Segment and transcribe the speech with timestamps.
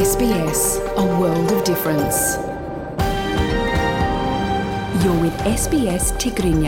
[0.00, 0.12] ዩስ
[6.38, 6.64] ግርኛ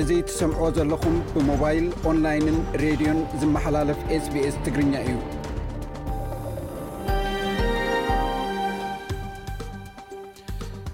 [0.00, 4.94] እዚ ትሰምዖዎ ዘለኹም ብሞባይል ኦንላይንን ሬድዮን ዝመሓላለፍ ስስ ትግርኛ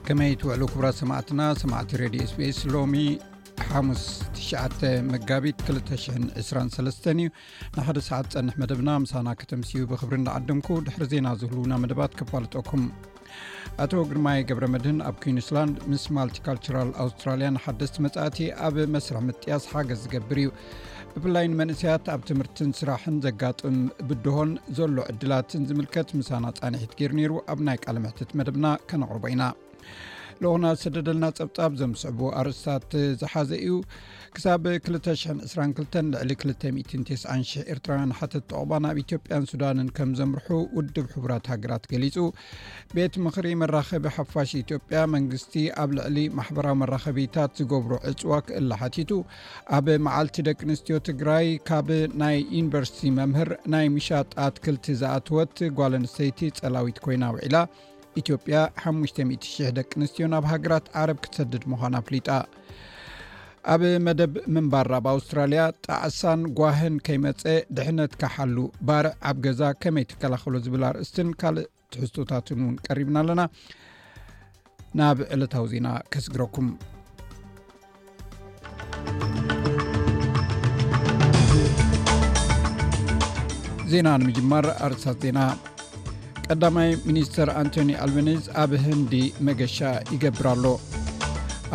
[0.09, 1.41] እዩመይትውዕሉ ብራ ማዕትና
[1.75, 1.93] ማቲ
[2.35, 2.96] ስስ ሎሚ
[5.12, 7.23] መጋቢት 223 እዩ
[7.77, 12.84] ንሓደ ሰዓት ፀንሕ መደብና ምሳና ከተምስዩ ብክብሪ እናዓድምኩ ድሕሪ ዜና ዝህልውና መደባት ከፋልጠኩም
[13.84, 18.38] ኣቶ ግርማይ ገብረ መድህን ኣብ ኩኒስላንድ ምስ ማልቲካልቸራል ኣስትራያ ንሓደስቲ መፃእቲ
[18.69, 20.49] ኣብ መስርሕ ምጥያስ ሓገዝ ዝገብር እዩ
[21.16, 23.77] ብፍላይ ንመንእሰያት ኣብ ትምህርትን ስራሕን ዘጋጥም
[24.10, 29.45] ብድሆን ዘሎ ዕድላትን ዝምልከት ምሳና ፃንሒት ገይሩ ነይሩ ኣብ ናይ ቃለምሕትት መደብና ከነቅርቦ ኢና
[30.43, 33.71] ንኹና ሰደደልና ፀብፃብ ዘምስዕቡ ኣርእስታት ዝሓዘ እዩ
[34.37, 41.85] ክሳብ 222 ዕሊ 2900 ኤርትራውያ ሓተት ጠቕባ ናብ ኢትዮጵያን ሱዳንን ከም ዘምርሑ ውድብ ሕቡራት ሃገራት
[41.93, 42.16] ገሊጹ
[42.96, 49.12] ቤት ምክሪ መራኸቢ ሓፋሽ ኢትዮጵያ መንግስቲ ኣብ ልዕሊ ማሕበራዊ መራኸቢታት ዝገብሮ ዕፅዋ ክእላሓቲቱ
[49.79, 51.90] ኣብ መዓልቲ ደቂ ኣንስትዮ ትግራይ ካብ
[52.24, 57.57] ናይ ዩኒቨርሲቲ መምህር ናይ ምሻጣት ክልቲ ዝኣትወት ጓል ኣንሰይቲ ጸላዊት ኮይና ውዒላ
[58.23, 62.29] ኢትዮጵያ 50000 ደቂ ኣንስትዮ ናብ ሃገራት ዓረብ ክትሰድድ ምዃን ኣፍሊጣ
[63.73, 67.43] ኣብ መደብ መንባር ኣብ ኣውስትራልያ ጣዕሳን ጓህን ከይመፀ
[67.77, 68.56] ድሕነት ካሓሉ
[68.88, 73.43] ባርዕ ኣብ ገዛ ከመይ ትከላከሎ ዝብል ኣርእስትን ካልእ ትሕዝቶታትን ውን ቀሪብና ኣለና
[75.00, 76.69] ናብ ዕለታዊ ዜና ከስግረኩም
[83.93, 85.41] ዜና ንምጅመር ኣርእስት ዜና
[86.49, 89.15] ቀዳማይ ሚኒስተር ኣንቶኒ ኣልቤኒዝ ኣብ ህንዲ
[89.49, 89.78] መገሻ
[90.15, 90.65] ይገብር ኣሎ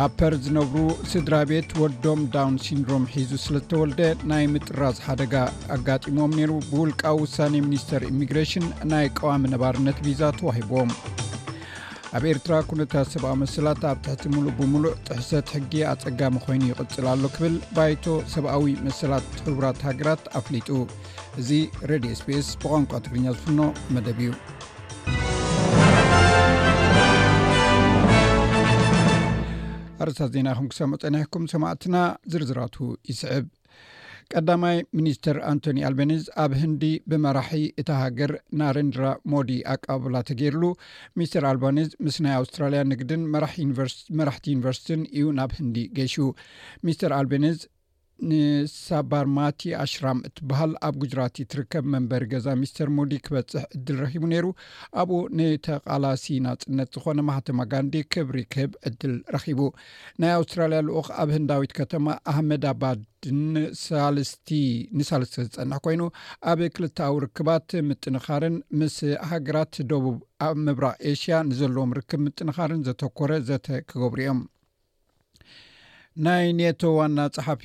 [0.02, 0.76] ኣብ ፐር ዝነብሩ
[1.10, 5.34] ስድራ ቤት ወዶም ዳውን ሲንድሮም ሒዙ ስለ ዝተወልደ ናይ ምጥራዝ ሓደጋ
[5.74, 10.90] ኣጋጢሞም ነይሩ ብውልቃ ውሳኔ ሚኒስተር ኢሚግሬሽን ናይ ቀዋሚ ነባርነት ቪዛ ተዋሂቦዎም
[12.16, 17.22] ኣብ ኤርትራ ኩነታት ሰብኣዊ መሰላት ኣብ ትሕቲ ሙሉእ ብምሉእ ጥሕሰት ሕጊ ኣፀጋሚ ኮይኑ ይቕፅል ኣሎ
[17.36, 18.04] ክብል ባይቶ
[18.34, 20.68] ሰብኣዊ መሰላት ሕቡራት ሃገራት ኣፍሊጡ
[21.42, 21.50] እዚ
[21.92, 23.60] ሬድዮ ስፔስ ብቋንቋ ትግርኛ ዝፍኖ
[23.96, 24.30] መደብ እዩ
[30.04, 31.96] ኣርሳ ዜና ኩም ክሰሙ ፀኒሕኩም ሰማዕትና
[32.32, 32.76] ዝርዝራቱ
[33.10, 33.44] ይስዕብ
[34.32, 39.04] ቀዳማይ ሚኒስትር ኣንቶኒ ኣልቤኒዝ ኣብ ህንዲ ብመራሒ እታሃገር ናረንድራ
[39.34, 40.62] ሞዲ ኣቀባብላ ተገይርሉ
[41.20, 43.22] ሚስተር ኣልባኒዝ ምስ ናይ ኣውስትራልያ ንግድን
[43.78, 46.16] ቨመራሕቲ ዩኒቨርስትን እዩ ናብ ህንዲ ገሹ
[46.88, 47.60] ሚስተር ኣልቤኒዝ
[48.30, 54.46] ንሳባርማቲ ኣሽራም እትበሃል ኣብ ጉጅራት ትርከብ መንበሪ ገዛ ሚስተር ሙዲ ክበፅሕ ዕድል ረኪቡ ነይሩ
[55.02, 59.60] ኣብኡ ንተቓላሲ ናፅነት ዝኮነ ማህተማጋንዲ ክብሪ ክህብ ዕድል ረኪቡ
[60.22, 63.42] ናይ ኣውስትራልያ ልኡክ ኣብ ህንዳዊት ከተማ ኣሕመድ ኣባድን
[63.84, 64.50] ሳስቲ
[65.00, 66.02] ንሳለስተ ዝፀንሕ ኮይኑ
[66.52, 68.98] ኣብ ክልታዊ ርክባት ምጥንኻርን ምስ
[69.32, 70.16] ሃገራት ደቡብ
[70.48, 74.40] ኣብ ምብራቅ ኤሽያ ንዘለዎም ርክብ ምጥንኻርን ዘተኮረ ዘተ ክገብሩ ዮም
[76.24, 77.62] ናይ ኔቶ ዋና ፀሓፊ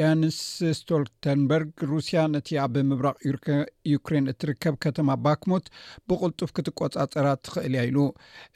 [0.00, 0.38] ያንስ
[0.78, 3.14] ስቶልተንበርግ ሩስያ ነቲ ኣብ ምብራቅ
[3.92, 5.66] ዩክሬን እትርከብ ከተማ ባክሙት
[6.08, 7.98] ብቕልጡፍ ክትቆጻፀራ ትኽእል እያ ኢሉ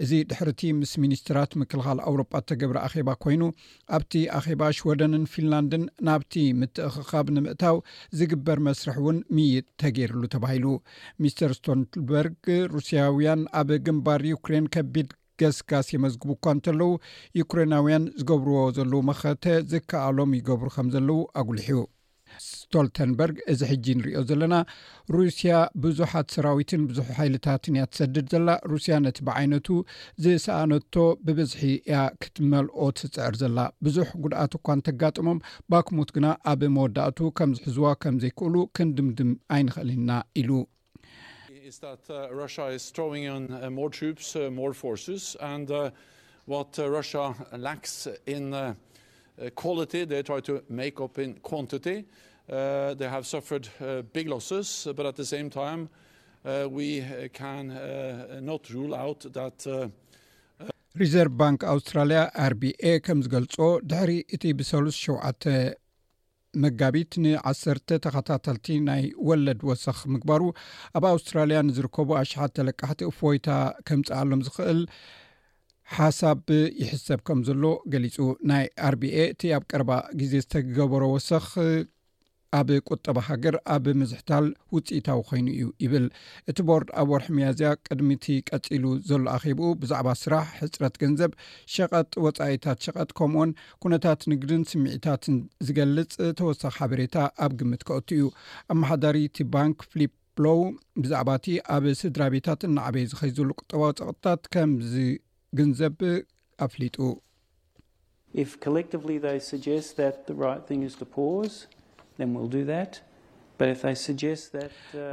[0.04, 3.42] እዚ ድሕር ቲ ምስ ሚኒስትራት ምክልኻል ኣውሮጳ እተገብረ ኣኼባ ኮይኑ
[3.98, 7.78] ኣብቲ ኣኼባ ሽወደንን ፊንላንድን ናብቲ ምትእክኻብ ንምእታው
[8.20, 10.66] ዝግበር መስርሕ እውን ምይጥ ተገይርሉ ተባሂሉ
[11.22, 12.38] ሚስተር ስቶልንበርግ
[12.74, 15.08] ሩስያውያን ኣብ ግንባር ዩክሬን ከቢድ
[15.40, 16.90] ገስ ጋስ የመዝግቡ እኳ እንተለው
[17.40, 21.80] ዩክራናውያን ዝገብርዎ ዘለዉ መኸተ ዝከኣሎም ይገብሩ ከም ዘለው ኣጉልሕዩ
[22.46, 24.56] ስቶልተንበርግ እዚ ሕጂ ንሪኦ ዘለና
[25.14, 29.66] ሩስያ ብዙሓት ሰራዊትን ብዙሕ ሓይልታትንእያ ትሰድድ ዘላ ሩስያ ነቲ ብዓይነቱ
[30.24, 37.56] ዝሰኣነቶ ብበዝሒ እያ ክትመልኦት ፅዕር ዘላ ብዙሕ ጉድኣት እኳ እንተጋጥሞም ባክሙት ግና ኣብ መወዳእቱ ከም
[37.58, 40.10] ዝሕዝዋ ከምዘይክእሉ ክንድምድም ኣይንክእልና
[40.42, 40.52] ኢሉ
[41.70, 41.70] ري ت م ف ريا ك ه ل ا س
[61.18, 65.80] o ر بن أسترليا rba كم ل حر ت سل 7
[66.62, 70.42] መጋቢት ን1ሰተ ተኸታተልቲ ናይ ወለድ ወሰኽ ምግባሩ
[70.98, 73.48] ኣብ ኣውስትራልያ ንዝርከቡ ኣሽሓተ ለካሕቲ ፎይታ
[73.88, 74.80] ከምፃኣሎም ዝኽእል
[75.98, 76.40] ሓሳብ
[76.80, 78.16] ይሕሰብ ከም ዘሎ ገሊጹ
[78.50, 81.48] ናይ ኣርቢኤ እቲ ኣብ ቀረባ ግዜ ዝተገበሮ ወሰኽ
[82.58, 86.06] ኣብ ቁጠባ ሃገር ኣብ መዝሕታል ውፅኢታዊ ኮይኑ እዩ ይብል
[86.50, 91.32] እቲ ቦርድ ኣብ ወርሒ መያዝያ ቅድሚቲ ቀፂሉ ዘሎ ኣኺቡኡ ብዛዕባ ስራሕ ሕፅረት ገንዘብ
[91.74, 93.50] ሸቐጥ ወፃኢታት ሸቐጥ ከምኡኡን
[93.84, 95.36] ኩነታት ንግድን ስምዒታትን
[95.68, 96.10] ዝገልፅ
[96.40, 97.16] ተወሳኺ ሓበሬታ
[97.46, 98.26] ኣብ ግምት ክአቱ እዩ
[98.76, 100.02] ኣመሓዳሪቲ ባንክ ፍሊ
[100.44, 100.60] ሎው
[101.04, 105.98] ብዛዕባ እቲ ኣብ ስድራ ቤታት ናዓበየ ዝኸይዘሉ ቁጠባ ፀቕጥታት ከምዝግንዘብ
[106.66, 106.98] ኣፍሊጡ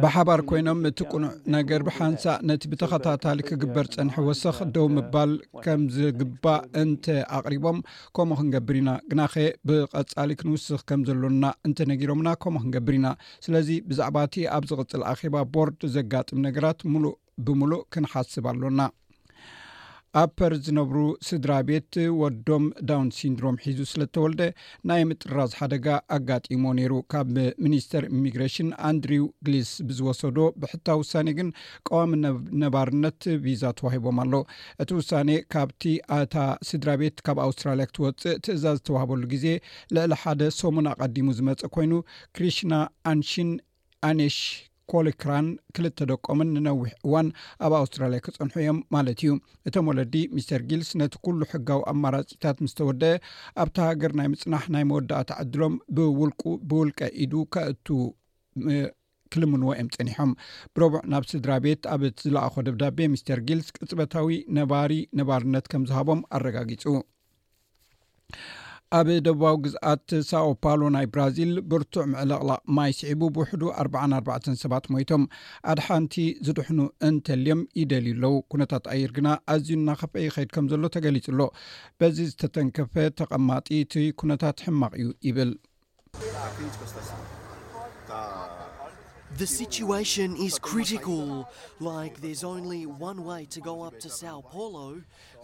[0.04, 5.32] ብሓባር ኮይኖም እቲ ቁኑዕ ነገር ብሓንሳእ ነቲ ብተኸታታሊ ክግበር ፀንሐ ወሰኽ ደው ምባል
[5.64, 7.06] ከም ዝግባእ እንተ
[7.38, 7.80] ኣቕሪቦም
[8.18, 13.10] ከምኡ ክንገብር ኢና ግና ኸ ብቐጻሊ ክንውስኽ ከም ዘሎና እንተ ነጊሮምና ከምኡ ክንገብር ኢና
[13.48, 17.18] ስለዚ ብዛዕባ እቲ ኣብ ዝቕፅል ኣኼባ ቦርድ ዘጋጥም ነገራት ሙሉእ
[17.48, 18.80] ብምሉእ ክንሓስብ ኣሎና
[20.20, 24.42] ኣብ ፐር ዝነብሩ ስድራ ቤት ወዶም ዳውን ሲንድሮም ሒዙ ስለ ተወልደ
[24.90, 25.88] ናይ ምጥራዝ ሓደጋ
[26.18, 27.30] ኣጋጢሞ ነይሩ ካብ
[27.66, 31.50] ሚኒስተር ኢሚግሬሽን ኣንድሪው ግሊስ ብዝወሰዶ ብሕታ ውሳኔ ግን
[31.90, 32.12] ቀዋሚ
[32.64, 34.34] ነባርነት ቪዛ ተዋሂቦም ኣሎ
[34.84, 35.84] እቲ ውሳኔ ካብቲ
[36.20, 36.36] ኣታ
[36.70, 39.46] ስድራ ቤት ካብ ኣውስትራልያ ክትወፅእ ትእዛዝ ዝተዋህበሉ ግዜ
[39.98, 41.94] ልዕሊ ሓደ ሰሙን ኣቀዲሙ ዝመፅእ ኮይኑ
[42.36, 42.74] ክሪሽና
[43.14, 43.52] ኣንሽን
[44.12, 44.40] ኣኔሽ
[44.92, 47.28] ኮሌክራን ክልተ ደቆምን ንነዊሕ እዋን
[47.66, 49.32] ኣብ ኣውስትራልያ ክፀንሑ እዮም ማለት እዩ
[49.70, 53.18] እቶም ወለዲ ሚስተር ጊልስ ነቲ ኩሉ ሕጋዊ ኣማራፂታት ምስ ተወደአ
[53.64, 56.32] ኣብቲ ሃገር ናይ ምፅናሕ ናይ መወዳእተዓድሎም ብውል
[56.72, 57.88] ብውልቀ ኢዱ ካእቱ
[59.34, 60.32] ክልምንዎ ዮም ፅኒሖም
[60.76, 64.30] ብረብዕ ናብ ስድራ ቤት ኣብ ቲ ዝለኣኾ ደብዳቤ ሚስተር ጊልስ ቅፅበታዊ
[64.60, 66.84] ነባሪ ነባርነት ከም ዝሃቦም ኣረጋጊፁ
[68.98, 74.86] ኣብ ደቡባዊ ግዝኣት ሳኦ ፓውሎ ናይ ብራዚል ብርቱዕ ምዕለቕላ ማይ ስዒቡ ብውሕዱ ኣርበዓን ኣርባተን ሰባት
[74.94, 75.24] ሞይቶም
[75.72, 76.16] ኣድሓንቲ
[76.48, 81.42] ዝድሕኑ እንተልዮም ይደልዩ ኣለው ኩነታት ኣየር ግና ኣዝዩ እና ኸፍአ ይከይድ ከም ዘሎ ተገሊፅሎ
[82.02, 85.52] በዚ ዝተተንከፈ ተቐማጢ ቲ ኩነታት ሕማቕ እዩ ይብል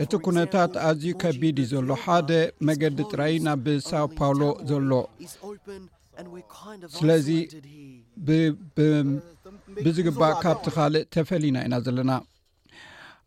[0.04, 2.30] እቲ ኩነታት ኣዝዩ ከቢድ እዩ ዘሎ ሓደ
[2.68, 4.92] መገዲ ጥራይ ናብ ሳው ፓውሎ ዘሎ
[6.98, 7.28] ስለዚ
[9.86, 12.12] ብዝግባእ ካብቲ ካልእ ተፈሊና ኢና ዘለና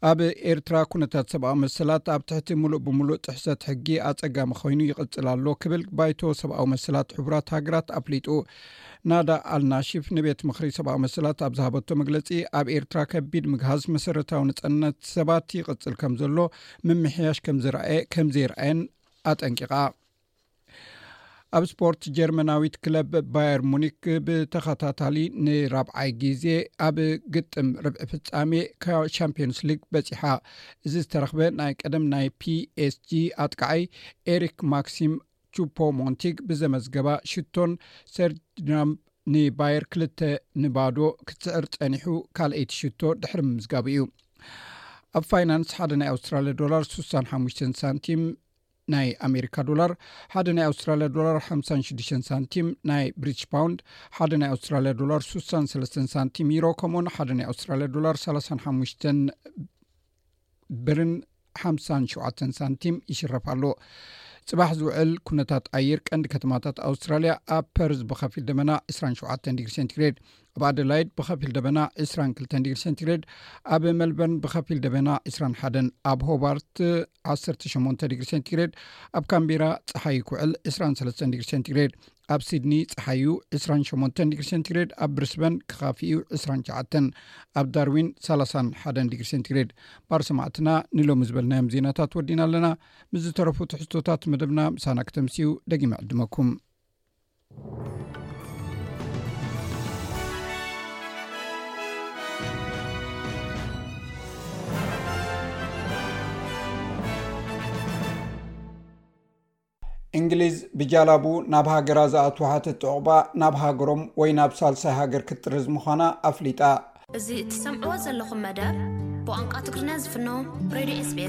[0.08, 0.18] ኣብ
[0.50, 5.82] ኤርትራ ኩነታት ሰብኣዊ መሰላት ኣብ ትሕቲ ሙሉእ ብምሉእ ጥሕሰት ሕጊ ኣፀጋሚ ኮይኑ ይቅፅል ኣሎ ክብል
[5.98, 8.26] ባይቶ ሰብኣዊ መሰላት ሕቡራት ሃገራት አፍሊጡ
[9.12, 12.28] ናዳ ኣልናሺፍ ንቤት ምክሪ ሰብአዊ መሰላት ኣብ ዝሃበቶ መግለፂ
[12.60, 16.38] ኣብ ኤርትራ ከቢድ ምግሃዝ መሰረታዊ ነፀነት ሰባት ይቅፅል ከም ዘሎ
[16.90, 18.80] መምሕያሽ ከምዘየ ከም ዘይረአየን
[19.32, 19.72] ኣጠንቂቃ
[21.56, 26.44] ኣብ ስፖርት ጀርመናዊት ክለብ ባየር ሙኒክ ብተኸታታሊ ንራብዓይ ግዜ
[26.86, 26.96] ኣብ
[27.34, 28.52] ግጥም ርብዒ ፍፃሜ
[29.16, 30.22] ሻምፒንስ ሊግ በፂሓ
[30.86, 33.82] እዚ ዝተረክበ ናይ ቀደም ናይ ፒ ኤስ g ኣጥቃዓይ
[34.34, 35.14] ኤሪክ ማክሲም
[35.58, 37.72] ቹፖ ሞንቲግ ብዘመዝገባ ሽቶን
[38.14, 38.92] ሰርድም
[39.34, 40.20] ንባየር ክልተ
[40.62, 40.98] ንባዶ
[41.28, 44.04] ክትስዕር ፀኒሑ ካልአይቲ ሽቶ ድሕሪ ምዝጋቢ እዩ
[45.18, 48.24] ኣብ ፋይናንስ ሓደ ናይ ኣውስትራልያ ዶላር 6ሳሓሙሽ ሳንቲም
[48.94, 49.90] ናይ ኣሜሪካ ዶላር
[50.32, 53.78] ሓደ ናይ ኣውስትራልያ ዶላር ሓ6ዱሽ ሳንቲም ናይ ብሪትሽ ባውንድ
[54.16, 58.94] ሓደ ናይ ኣውስትራልያ ዶላር 6ሳ ሰስ ሳንቲም ዩሮ ከምኡን ሓደ ናይ ኣውስትራያ ዶላር 3ሓሽ
[60.86, 61.12] ብርን
[61.62, 61.88] ሓሸ
[62.60, 63.62] ሳንቲም ይሽረፍሎ
[64.50, 70.18] ፅባሕ ዝውዕል ኩነታት ኣየር ቀንዲ ከተማታት ኣውስትራልያ ኣብ ፐርዝ ብከፊል ደመና 2ሸ ዲግሪ ሴንቲግሬድ
[70.56, 73.22] ኣብ ኣደላይድ ብከፊል ደበና 22 ዲግሪ ሴንትግሬድ
[73.74, 75.76] ኣብ መልበርን ብከፊል ደበና 21
[76.10, 76.76] ኣብ ሆባርት
[77.32, 78.72] 18 ግ ሴንትግሬድ
[79.18, 81.92] ኣብ ካምቢራ ፀሓይ ኩውዕል 2 ግ ሴንቲግሬድ
[82.34, 83.24] ኣብ ሲድኒ ፀሓዩ
[83.58, 86.10] 28 ግ ሴንትግሬድ ኣብ ብርስበን ክካፍኡ
[86.44, 86.98] 2ሸ
[87.60, 89.70] ኣብ ዳርዊን 31 ግ ሴንትግሬድ
[90.10, 90.68] ባር ሰማዕትና
[91.00, 92.68] ንሎሚ ዝበልናዮም ዜናታት ወዲና ኣለና
[93.14, 96.50] ምስ ዝተረፉ ትሕዝቶታት መደብና ምሳና ክተምስኡ ደጊመ ዕድመኩም
[110.18, 113.08] እንግሊዝ ብጃላቡ ናብ ሃገራ ዝኣትወሓት ጠቕባ
[113.42, 116.60] ናብ ሃገሮም ወይ ናብ ሳልሳይ ሃገር ክጥርዝ ምዃና ኣፍሊጣ
[117.18, 118.74] እዚ እትሰምዕዎ ዘለኹም መደር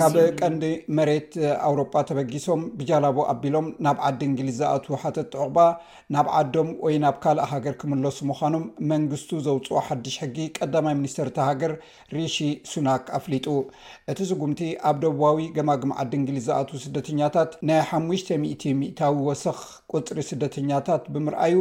[0.01, 0.66] ካብ ቀንዲ
[0.98, 1.32] መሬት
[1.68, 5.58] ኣውሮጳ ተበጊሶም ብጃላቦ ኣቢሎም ናብ ዓዲ እንግሊዝ ዝኣትዉ ሓተትዕቕባ
[6.16, 11.74] ናብ ዓዶም ወይ ናብ ካልእ ሃገር ክምለሱ ምዃኖም መንግስቱ ዘውፅኦ ሓዱሽ ሕጊ ቀዳማይ ሚኒስተርቲ ሃገር
[12.18, 12.38] ሪሺ
[12.72, 13.48] ሱናክ ኣፍሊጡ
[14.13, 14.62] እቲ ስጉምቲ
[14.92, 19.60] ኣብ ደቡባዊ ግማግም ዓዲ እንግሊዝ ዝኣት ስደተኛታት ናይ 5ሽ000 ሚታዊ ወስኽ
[19.96, 21.56] ቁፅሪ ስደተኛታት ብምርኣዩ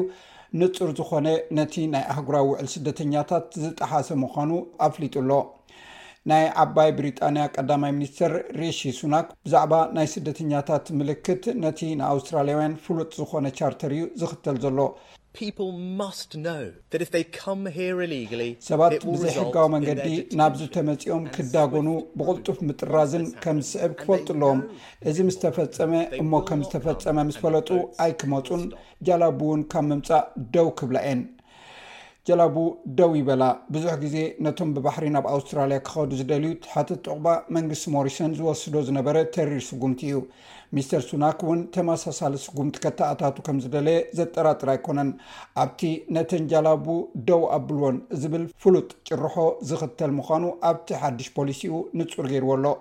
[0.61, 1.27] ንፁር ዝኮነ
[1.61, 4.51] ነቲ ናይ ኣህጉራዊ ውዕል ስደተኛታት ዝጠሓሰ ምዃኑ
[4.89, 5.31] ኣፍሊጡ ኣሎ
[6.31, 13.47] ናይ ዓባይ ብሪጣንያ ቀዳማይ ሚኒስተር ሬሺ ሱናክ ብዛዕባ ናይ ስደተኛታት ምልክት ነቲ ንኣውስትራልያውያን ፍሉጥ ዝኾነ
[13.61, 14.81] ቻርተር እዩ ዝኽተል ዘሎ
[18.71, 20.07] ሰባት ብዘይ ሕጋዊ መንገዲ
[20.41, 24.63] ናብዚ ተመፂኦም ክዳጎኑ ብቅልጡፍ ምጥራዝን ከም ዝስዕብ ክፈልጡ ኣለዎም
[25.11, 25.93] እዚ ምስ ተፈፀመ
[26.23, 27.69] እሞ ከም ዝተፈፀመ ምስ ፈለጡ
[28.07, 28.65] ኣይ ክመፁን
[29.09, 30.25] ጃላብእውን ካብ ምምፃእ
[30.57, 31.21] ደው ክብላ የን
[32.29, 32.55] ጀላቡ
[32.99, 33.43] ደው ይበላ
[33.75, 39.63] ብዙሕ ግዜ ነቶም ብባሕሪ ናብ ኣውስትራልያ ክኸዱ ዝደልዩ ተሓትት ጥቕባእ መንግስቲ ሞሪሰን ዝወስዶ ዝነበረ ተሪር
[39.69, 40.19] ስጉምቲ እዩ
[40.77, 45.11] ሚስተር ሱናክ እውን ተመሳሳለ ስጉምቲ ከተኣታቱ ከም ዝደለየ ዘጠራጥር ኣይኮነን
[45.65, 45.83] ኣብቲ
[46.17, 46.89] ነተን ጃላቡ
[47.29, 49.37] ደው ኣብልዎን ዝብል ፍሉጥ ጭርሖ
[49.71, 52.75] ዝኽተል ምዃኑ ኣብቲ ሓዱሽ ፖሊሲኡ ንፁር ገይርዎ ኣሎ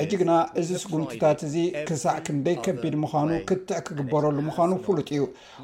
[0.00, 1.54] ሕጂ ግና እዚ ስጉምትታት እዚ
[1.88, 5.22] ክሳዕ ክንደይ ከቢድ ምዃኑ ክትዕ ክግበረሉ ምዃኑ ፍሉጥ እዩ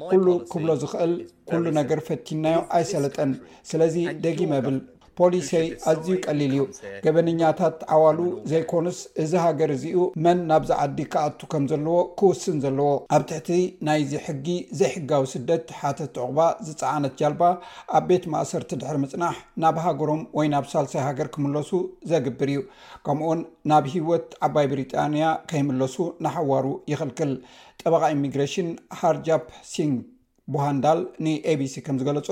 [0.09, 1.13] ኩሉ ክብሎ ዝኽእል
[1.51, 3.31] ኩሉ ነገር ፈቲናዮ ኣይሰለጠን
[3.69, 4.77] ስለዚ ደጊመ ብል
[5.19, 6.61] ፖሊሰይ ኣዝዩ ቀሊል እዩ
[7.05, 8.19] ገበንኛታት ዓዋሉ
[8.51, 13.49] ዘይኮንስ እዚ ሃገር እዚኡ መን ናብዝ ዓዲ ክኣቱ ከም ዘለዎ ክውስን ዘለዎ ኣብ ትሕቲ
[13.87, 14.47] ናይዚ ሕጊ
[14.81, 17.43] ዘይሕጋዊ ስደት ሓተት ኣቑባ ዝፀዓነት ጃልባ
[17.99, 21.71] ኣብ ቤት ማእሰርቲ ድሕሪ ምፅናሕ ናብ ሃገሮም ወይ ናብ ሳልሳይ ሃገር ክምለሱ
[22.13, 22.61] ዘግብር እዩ
[23.07, 23.41] ከምኡውን
[23.71, 27.33] ናብ ሂወት ዓባይ ብሪጣንያ ከይምለሱ ናሓዋሩ ይኽልክል
[27.83, 28.69] ጠበቃ ኢሚግሬሽን
[29.01, 29.97] ሃርጃፕ ሲንግ
[30.53, 32.29] ቡሃንዳል ንabሲ ከም ዝገለፆ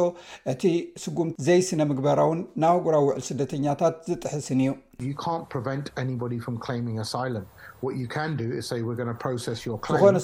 [0.51, 0.61] እቲ
[1.03, 4.71] ስጉምቲ ዘይስነ ምግበራውን ንህጉራዊ ውዕል ስደተኛታት ዝጥሕስን እዩ
[6.81, 7.35] ኒዲ ኣሳም
[7.99, 8.61] ዝኾነ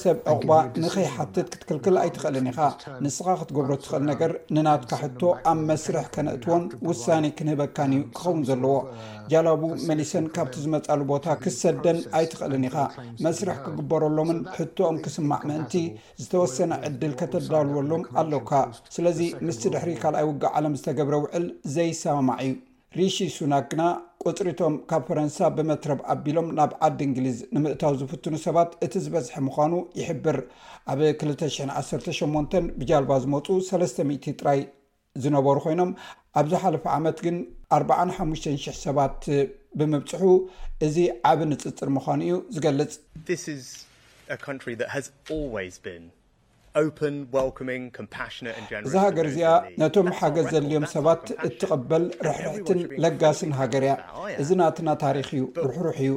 [0.01, 0.51] ሰብ ዕቑባ
[0.83, 2.59] ንኸይሓትት ክትክልክል ኣይትኽእልን ኢኻ
[3.03, 5.21] ንስኻ ክትገብሮ እትኽእል ነገር ንናትካ ሕቶ
[5.51, 8.89] ኣብ መስርሕ ከነእትዎን ውሳኒ ክንህበካን እዩ ክኸውን ዘለዎ uh,
[9.31, 12.77] ጃላቡ መሊሰን ካብቲ ዝመፃሉ ቦታ ክሰደን ኣይትኽእልን ኢኻ
[13.25, 15.73] መስርሕ ክግበረሎምን ሕቶኦም ክስማዕ ምእንቲ
[16.23, 18.51] ዝተወሰነ ዕድል ከተዳልወሎም ኣለካ
[18.97, 19.19] ስለዚ
[19.49, 21.47] ምስቲ ድሕሪ ካልኣይ ውግእ ዓለም ዝተገብረ ውዕል
[21.77, 22.53] ዘይሰማማዕ እዩ
[22.99, 23.81] ሪሺ ሱናክ ግና
[24.29, 30.37] ቅፅሪቶም ካብ ፈረንሳ ብመትረብ ኣቢሎም ናብ ዓዲ እንግሊዝ ንምእታው ዝፍትኑ ሰባት እቲ ዝበዝሐ ምኳኑ ይሕብር
[30.91, 34.61] ኣብ 218 ብጃልባ ዝመፁ 300 ጥራይ
[35.25, 35.91] ዝነበሩ ኮይኖም
[36.41, 37.37] ኣብዝ ሓለፈ ዓመት ግን
[37.79, 39.21] 450000 ሰባት
[39.79, 40.23] ብምብፅሑ
[40.87, 40.97] እዚ
[41.33, 42.95] ዓብ ንፅፅር ምዃኑ እዩ ዝገልጽ
[48.87, 49.49] እዚ ሃገር እዚኣ
[49.81, 53.95] ነቶም ሓገዝ ዘድልዮም ሰባት እትቐበል ርሕርሕትን ለጋስን ሃገር እያ
[54.41, 56.13] እዚ ናቲና ታሪክ እዩ ርሕርሕ እዩ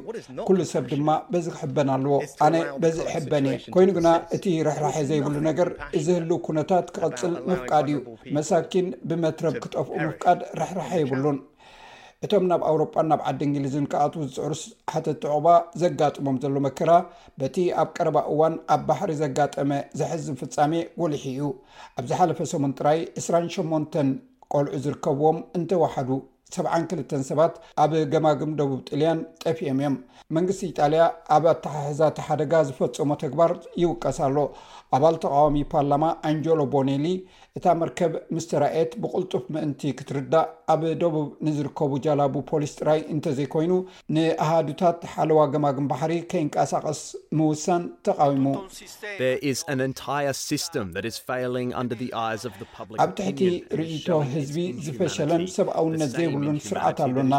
[0.49, 5.37] ኩሉ ሰብ ድማ በዚ ክሕበን ኣለዎ ኣነ በዚእ ሕበን እየ ኮይኑ ግና እቲ ርሕርሐ ዘይብሉ
[5.50, 8.00] ነገር እዚ ህሉ ኩነታት ክቐፅል ምፍቃድ እዩ
[8.38, 11.38] መሳኪን ብመትረብ ክጠፍኡ ምፍቃድ ርሕርሐ ይብሉን
[12.27, 15.47] እቶም ናብ ኣውሮጳ ናብ ዓዲ እንግሊዝን ክኣት ዝፅዕርስ ሓተተቆባ
[15.83, 16.93] ዘጋጥሞም ዘሎ መከራ
[17.41, 19.71] በቲ ኣብ ቀረባ እዋን ኣብ ባሕሪ ዘጋጠመ
[20.01, 21.49] ዘሕዝ ፍጻሜ ጉልሒ እዩ
[22.01, 24.03] ኣብ ዝሓለፈ ሰሙን ትራይ 28
[24.55, 26.11] ቆልዑ ዝርከብዎም እንተወሓዱ
[26.57, 29.97] 72 ሰባት ኣብ ገማግም ደቡብ ጥልያን ጠፍኦም እዮም
[30.37, 31.03] መንግስቲ ኢጣልያ
[31.35, 34.37] ኣብ ኣተሓሕዛት ሓደጋ ዝፈፀሞ ተግባር ይውቀሳኣሎ
[34.97, 37.07] ኣባል ተቃዋሚ ፓርላማ ኣንጀሎ ቦኔሊ
[37.59, 43.71] እታ መርከብ ምስተራኤት ብቕልጡፍ ምእንቲ ክትርዳእ ኣብ ደቡብ ንዝርከቡ ጃላቡ ፖሊስ ጥራይ እንተዘይኮይኑ
[44.17, 47.00] ንኣሃዱታት ሓለዋ ገማግን ባሕሪ ከይንቀሳቐስ
[47.38, 48.61] ምውሳን ተቃዊሙኣብ
[53.21, 53.41] ትሕቲ
[53.81, 57.35] ርእቶ ህዝቢ ዝፈሸለን ሰብኣውነት ዘይብሉን ስርዓት ኣሎና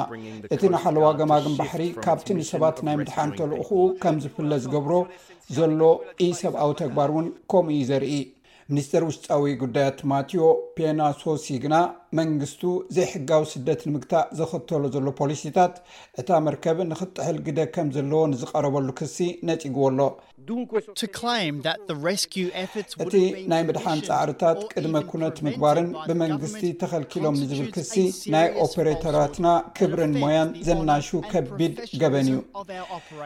[0.58, 3.72] እቲ ንሓለዋ ገማግን ባሕሪ ካብቲ ንሰባት ናይ ምድሓንተልእኹኡ
[4.04, 4.94] ከም ዝፍህለ ዝገብሮ
[5.60, 5.82] ዘሎ
[6.28, 8.12] እ ሰብኣዊ ተግባር እውን ከምኡ እዩ ዘርኢ
[8.72, 10.42] ሚኒስተር ውስጣዊ ጉዳያት ማቴዮ
[10.78, 11.76] ፔናሶሲ ግና
[12.18, 12.62] መንግስቱ
[12.98, 15.74] ዘይሕጋዊ ስደት ንምግታእ ዘኽተሎ ዘሎ ፖሊሲታት
[16.24, 19.18] እታ መርከብ ንኽጥሕል ግደ ከም ዘለዎ ንዝቐረበሉ ክሲ
[19.50, 20.00] ነጪግበ ኣሎ
[23.03, 23.15] እቲ
[23.51, 27.94] ናይ ምድሓን ፃዕርታት ቅድመ ኩነት ምግባርን ብመንግስቲ ተከልኪሎም ዝብል ክሲ
[28.36, 29.48] ናይ ኦፐሬተራትና
[29.79, 32.29] ክብርን ሞያን ዘናሹ ከቢድ ገበን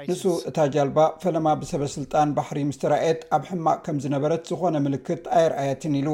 [0.06, 6.10] እዩንሱ እታ ጃልባ ፈለማ ብሰበስልጣን ባሕሪ ምስተራኣየት ኣብ ሕማቅ ከም ዝነበረት ዝኮነ ምልክት ኣይርኣየትን ኢሉ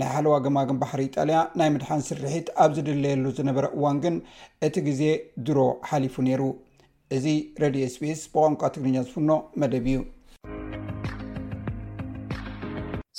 [0.00, 4.16] ናይ ሓለዋ ግማግን ባሕሪ ኢጣልያ ናይ ምድሓን ስርሒት ኣብ ዝድለየሉ ዝነበረ እዋን ግን
[4.68, 5.02] እቲ ግዜ
[5.48, 6.42] ድሮ ሓሊፉ ነይሩ
[7.16, 7.26] እዚ
[7.62, 10.00] ረድ ስቤስ ብቋንቋ ትግርኛ ዝፍኖ መደብ እዩ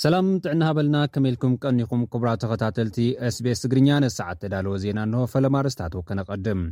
[0.02, 6.62] ሰላም ጥዕናሃ በልና ከመኢልኩም ቀኒኹም ክቡራ ተኸታተልቲ እስቤስ ትግርኛ ነሰዓት ተዳልወ ዜና ንሆ ፈለማርስታት ከነቐድም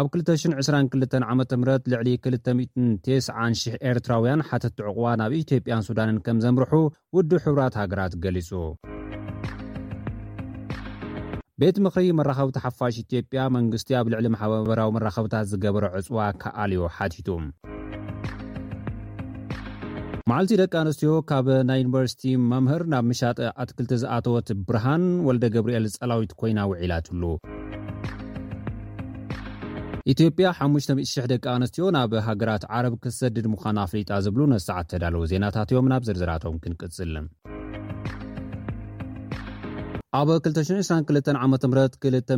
[0.00, 1.42] ኣብ 2022 ዓ ም
[1.92, 6.72] ልዕሊ 29,0000 ኤርትራውያን ሓተቲ ዕቑዋ ናብ ኢትዮጵያን ሱዳንን ከም ዘምርሑ
[7.18, 8.50] ውዲ ሕብራት ሃገራት ገሊጹ
[11.62, 17.30] ቤት ምኽሪ መራኸቢቲሓፋሽ ኢትዮጵያ መንግስቲ ኣብ ልዕሊ ማሕበራዊ መራኸብታት ዝገበሮ ዕፅዋ ከኣልዮ ሓቲቱ
[20.28, 26.32] መዓልቲ ደቂ ኣንስትዮ ካብ ናይ ዩኒቨርሲቲ መምህር ናብ ምሻጢ ኣትክልቲ ዝኣተወት ብርሃን ወለደ ገብርኤል ጸላዊት
[26.40, 27.22] ኮይና ውዒላትሉ
[30.12, 35.86] ኢትዮጵያ 500 ደቂ ኣንስትዮ ናብ ሃገራት ዓረብ ክሰድድ ምዃን ኣፍሊጣ ዝብሉ ነስዓት ተዳለዉ ዜናታት እዮም
[35.92, 37.14] ናብ ዝርዝራቶም ክንቅጽል
[40.20, 41.48] ኣብ 222 ዓ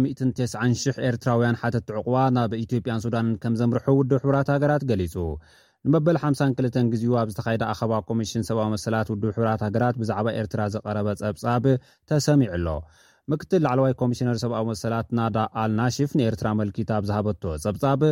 [0.02, 5.14] ም 29,00 ኤርትራውያን ሓተት ትዕቑዋ ናብ ኢትዮጵያን ሱዳንን ከም ዘምርሑ ውድ ሕብራት ሃገራት ገሊጹ
[5.88, 11.08] ንመበል 52 ግዜኡ ኣብ ዝተካይዲ ኣኸባ ኮሚሽን ሰብኣዊ መሰላት ውድብ ሕብራት ሃገራት ብዛዕባ ኤርትራ ዘቐረበ
[11.20, 11.64] ፀብፃብ
[12.10, 12.66] ተሰሚዑ ኣሎ
[13.32, 18.02] ምክትል ላዕለዋይ ኮሚሽነር ሰብኣዊ መሰላት ናዳ ኣልናሽፍ ንኤርትራ መልኪት ኣብ ዝሃበቶ ፀብጻብ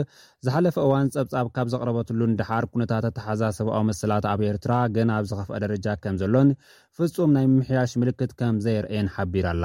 [0.46, 5.60] ዝሓለፈ እዋን ፀብጻብ ካብ ዘቕረበትሉን ድሓር ኩነታት ኣተሓዛዝ ሰብኣዊ መሰላት ኣብ ኤርትራ ገና ኣብ ዝኸፍአ
[5.66, 6.50] ደረጃ ከም ዘሎን
[6.98, 9.64] ፍጹም ናይ ምሕያሽ ምልክት ከም ዘይረአየን ሓቢራ ኣላ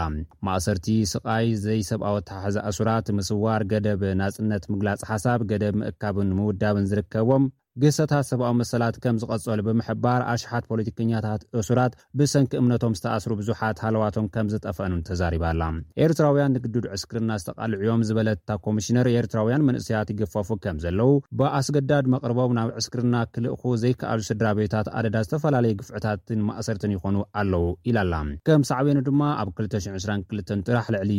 [0.49, 7.45] ማእሰርቲ ስቃይ ዘይሰብኣወ ተሕዚ ኣሱራት ምስዋር ገደብ ናፅነት ምግላፅ ሓሳብ ገደብ ምእካብን ምውዳብን ዝርከቦም
[7.81, 14.47] ገሰታት ሰብኣዊ መሰላት ከም ዝቐጸሉ ብምሕባር ኣሽሓት ፖለቲከኛታት እሱራት ብሰንኪ እምነቶም ዝተኣስሩ ብዙሓት ሃለዋቶም ከም
[14.53, 15.61] ዝጠፈአኑን ተዛሪባላ
[16.05, 22.69] ኤርትራውያን ንግዱድ ዕስክርና ዝተቃልዕዮም ዝበለት እታ ኮሚሽነር ኤርትራውያን መንእስያት ይግፋፉ ከም ዘለው ብኣስገዳድ መቕርቦም ናብ
[22.81, 28.15] ዕስክርና ክልእኩ ዘይከኣሉ ስድራቤታት ኣደዳ ዝተፈላለየ ግፍዕታትን ማእሰርትን ይኾኑ ኣለዉ ኢላ ላ
[28.49, 31.11] ከም ሳዕበኒ ድማ ኣብ 222 ጥራሕ ልዕሊ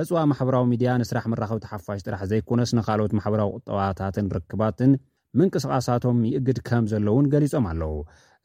[0.01, 4.93] ዕፅዋ ማሕበራዊ ሚድያ ንስራሕ መራኸብሓፋሽ ጥራሕ ዘይኮነስ ንካልኦት ማሕበራዊ ቁጥባታትን ርክባትን
[5.39, 7.93] ምንቅስቓሳቶም ይእግድ ከም ዘለውን ገሊፆም ኣለዉ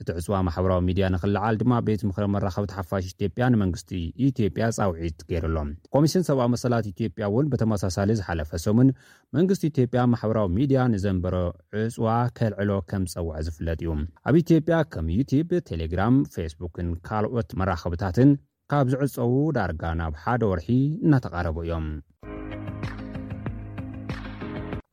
[0.02, 3.92] እቲ ዕፅዋ ማሕበራዊ ሚድያ ንኽልዓል ድማ ቤት ምክሪ መራኸብት ሓፋሽ ኢትዮጵያ ንመንግስቲ
[4.28, 8.90] ኢትዮጵያ ጻውዒት ገይሩሎም ኮሚሽን ሰብኣዊ መሰላት ኢትዮጵያ እውን ብተመሳሳሊ ዝሓለፈ ሰሙን
[9.38, 11.36] መንግስቲ ኢትዮጵያ ማሕበራዊ ሚድያ ንዘንበሮ
[11.84, 12.08] ዕፅዋ
[12.40, 13.92] ከልዕሎ ከም ዝፀዋዐ ዝፍለጥ እዩ
[14.30, 18.32] ኣብ ኢትዮጵያ ከም ዩቲብ ቴሌግራም ፌስቡክን ካልኦት መራኸብታትን
[18.74, 20.70] ካብ ዝዕፀዉ ዳርጋ ናብ ሓደ ወርሒ
[21.08, 21.88] እናተቃረቡ እዮም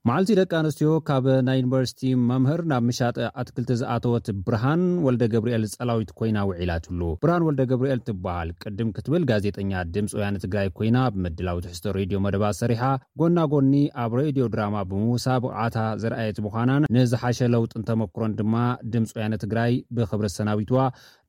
[0.09, 6.11] ማዓልቲ ደቂ ኣንስትዮ ካብ ናይ ዩኒቨርሲቲ መምህር ናብ ምሻጢ ኣትክልቲ ዝኣተወት ብርሃን ወልደ ገብርኤል ዝጸላዊት
[6.19, 11.87] ኮይና ውዒላትሉ ብርሃን ወልደ ገብርኤል ትበሃል ቅድም ክትብል ጋዜጠኛ ድምፂ ወያነ ትግራይ ኮይና ብምድላዊ ትሕዝቶ
[11.99, 12.83] ሬድዮ መደባ ሰሪሓ
[13.23, 18.55] ጎናጎኒ ኣብ ሬድዮ ድራማ ብምውሳ ብቕዓታ ዘረኣየት ምዃናን ንዝሓሸ ለውጥን ተመክሮን ድማ
[18.95, 20.79] ድምፂ ወያነ ትግራይ ብክብረት ሰናዊትዋ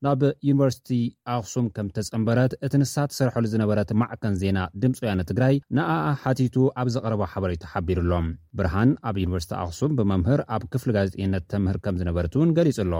[0.08, 0.88] ናብ ዩኒቨርሲቲ
[1.36, 6.88] ኣክሱም ከም ተፀንበረት እት ንሳ ተሰርሐሉ ዝነበረት ማዕከን ዜና ድምፂ ወያነ ትግራይ ንኣኣ ሓቲቱ ኣብ
[6.96, 8.28] ዘቐርባ ሓበሬታ ሓቢሩሎም
[8.74, 12.92] ሃን ኣብ ዩኒቨርስቲ ኣክሱም ብመምህር ኣብ ክፍሊ ጋዜጠነት ተምህር ከም ዝነበረት እውን ገሊጹ ኣሎ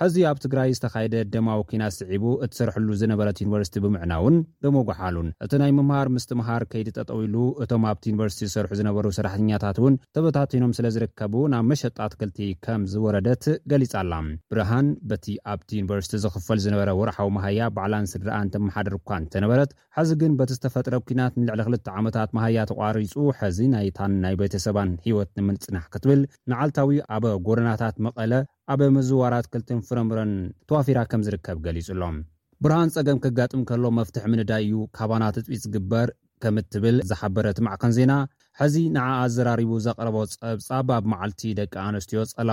[0.00, 5.70] ሕዚ ኣብ ትግራይ ዝተካየደ ደማዊ ኪናት ዝስዒቡ እትሰርሐሉ ዝነበረት ዩኒቨርሲቲ ብምዕና እውን ብሞጓሓሉን እቲ ናይ
[5.76, 11.64] ምምሃር ምስትምሃር ከይዲ ተጠውሉ እቶም ኣብቲ ዩኒቨርሲቲ ዝሰርሑ ዝነበሩ ሰራሕተኛታት እውን ተበታቲኖም ስለ ዝርከቡ ናብ
[11.70, 14.12] መሸጣት ክልቲ ከም ዝወረደት ገሊፃ ኣላ
[14.54, 20.52] ብርሃን በቲ ኣብቲ ዩኒቨርሲቲ ዝኽፈል ዝነበረ ወርሓዊ መሃያ በዕላንስድረኣ እንተመሓደር እኳ እንተነበረት ሕዚ ግን በቲ
[20.58, 26.20] ዝተፈጥረ ኩናት ንልዕሊ ክልተ ዓመታት መሃያ ተቋሪፁ ሕዚ ናይታን ናይ ቤተሰባን ሂወት ንምንፅናሕ ክትብል
[26.52, 28.30] ንዓልታዊ ኣበ ጎረናታት መቐለ
[28.72, 30.30] ኣበ መዝዋራት ክልትን ፍረምረን
[30.68, 32.16] ተዋፊራ ከም ዝርከብ ገሊጹ ኣሎም
[32.64, 36.08] ብርሃን ፀገም ከጋጥም ከሎም መፍትሒ ምንዳይ እዩ ካባና እፅቢት ዝግበር
[36.42, 38.12] ከም እትብል ዝሓበረት ማዕከን ዜና
[38.60, 42.50] ሕዚ ንዓ ኣዘራሪቡ ዘቕረቦ ፀብፃ ብ ኣብ መዓልቲ ደቂ ኣንስትዮ ጸላ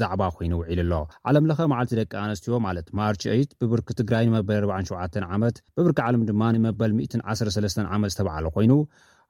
[0.00, 0.92] ዛዕባ ኮይኑ ውዒል ኣሎ
[1.30, 3.24] ዓለምለ መዓልቲ ደቂ ኣንስትዮ ማለት ማርች
[3.62, 6.94] ብብርኪ ትግራይ ንመበል 47 ዓመት ብብርኪ ዓለም ድማ ንመበል
[7.36, 8.72] 13 ዓመት ዝተባዓለ ኮይኑ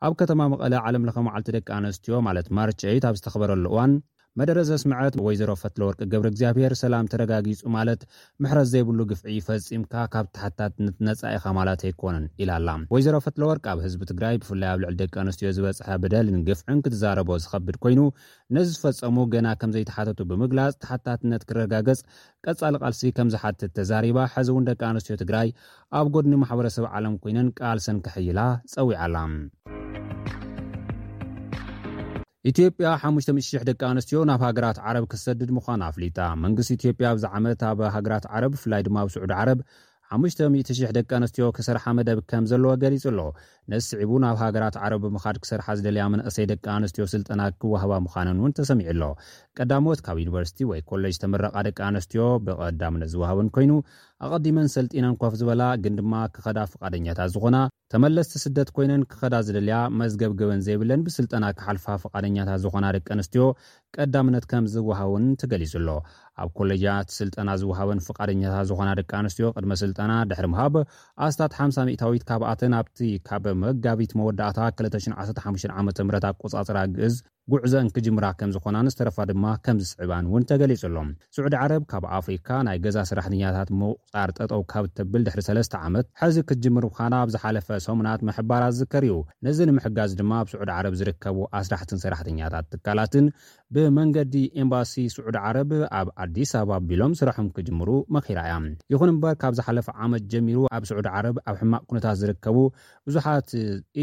[0.07, 2.71] ኣብ ከተማ መቐለ ዓለምለ ማዓልቲ ደቂ ኣንስትዮ ማለት ማር
[3.11, 3.93] ኣብ ዝተኽበረሉ እዋን
[4.41, 8.01] መደረ ዘስምዐት ወይዘሮ ፈትለ ወርቂ ግብሪ እግዚኣብሄር ሰላም ተረጋጊጹ ማለት
[8.43, 14.03] ምሕረት ዘይብሉ ግፍዒ ይፈጺምካ ካብ ተሓታትነት ነጻኢኻ ማለት ኣይኮነን ኢላ ኣላ ወይዘሮ ፈትለወርቂ ኣብ ህዝቢ
[14.11, 18.01] ትግራይ ብፍላይ ኣብ ልዕሊ ደቂ ኣንስትዮ ዝበፅሐ ብደልን ግፍዕን ክትዛረቦ ዝከብድ ኮይኑ
[18.59, 22.03] ነዚ ዝፈፀሙ ገና ከምዘይተሓተቱ ብምግላፅ ተሓታትነት ክረጋገፅ
[22.47, 25.51] ቀጻሊ ቃልሲ ከም ዝሓትት ተዛሪባ ሐዚ እውን ደቂ ኣንስትዮ ትግራይ
[26.01, 28.41] ኣብ ጎድኒ ማሕበረሰብ ዓለም ኮይነን ቃል ሰንክሕይላ
[28.75, 29.17] ፀዊዓ ኣላ
[32.51, 38.25] ኢትዮጵያ 500 ደቂ ኣንስትዮ ናብ ሃገራት ዓረብ ክሰድድ ምኳን ኣፍሊጣ መንግስት ኢትዮጵያ ብዝዓመት ኣብ ሃገራት
[38.37, 39.59] ዓረብ ብፍላይ ድማ ብስዑድ ዓረብ
[40.19, 43.21] 5000 ደቂ ኣንስትዮ ክስርሓ መደብ ከም ዘለዎ ገሊጹ ኣሎ
[43.73, 48.91] ነዚስዕቡ ናብ ሃገራት ዓረብ ብምኻድ ክስርሓ ዝደልያ መናእሰይ ደቂ ኣንስትዮ ስልጠና ክወህባ ምዃነን እውን ተሰሚዑ
[49.01, 49.05] ሎ
[49.59, 53.73] ቀዳሞት ካብ ዩኒቨርሲቲ ወይ ኮሌጅ ተመረቃ ደቂ ኣንስትዮ ብቐዳምነት ዝውሃብን ኮይኑ
[54.27, 57.57] ኣቐዲመን ሰልጢነን ኳፍ ዝበላ ግን ድማ ክኸዳ ፍቓደኛታት ዝኾና
[57.95, 63.45] ተመለስቲ ስደት ኮይነን ክኸዳ ዝደልያ መዝገብ ገበን ዘይብለን ብስልጠና ክሓልፋ ፍቓደኛታት ዝኾና ደቂ ኣንስትዮ
[63.97, 65.89] ቀዳምነት ከም ዝውሃቡን ትገሊጹ ኣሎ
[66.41, 70.75] ኣብ ኮሌጃት ስልጠና ዝውሃበን ፍቃደኛታት ዝኮና ደቂ ኣንስትዮ ቅድሚ ስልጠና ድሕሪ ምሃብ
[71.27, 77.17] ኣስታት ሓ0ታዊት ካብኣትን ኣብቲ ካበ መጋቢት መወዳእታ 215 ዓምት ኣቆፃጽራ ግእዝ
[77.53, 82.97] ጉዕዘን ክጅምራ ከም ዝኮናን ዝተረፋ ድማ ከምዝስዕባን እውን ተገሊፅሎም ስዑድ ዓረብ ካብ ኣፍሪካ ናይ ገዛ
[83.11, 89.07] ሰራሕተኛታት ሙቁፃር ጠጠው ካብ ተብል ድሕሪ ሰለስተ ዓመት ሕዚ ክትጅምር ካና ኣብዝሓለፈ ሰሙናት መሕባራት ዝከር
[89.11, 89.15] ዩ
[89.47, 93.27] ነዚ ንምሕጋዝ ድማ ኣብ ስዑድ ዓረብ ዝርከቡ ኣስራሕትን ሰራሕተኛታት ትካላትን
[93.75, 95.71] ብመንገዲ ኤምባሲ ስዑድ ዓረብ
[96.03, 98.55] ኣብ ኣዲስ ኣበባ ቢሎም ስራሖም ክጅምሩ መኺራ እያ
[98.95, 102.57] ይኹን እምበር ካብ ዝሓለፈ ዓመት ጀሚሩ ኣብ ስዑድ ዓረብ ኣብ ሕማቅ ኩነታት ዝርከቡ
[103.09, 103.49] ብዙሓት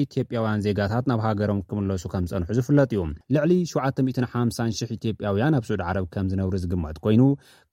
[0.03, 3.01] ኢትዮጵያውያን ዜጋታት ናብ ሃገሮም ክምለሱ ከም ዝፀንሑ ዝፍለጥ እዩ
[3.35, 7.21] ልዕሊ 75000 ኢትጵያውያን ኣብ ስዑድ ዓረብ ከም ዝነብሩ ዝግምት ኮይኑ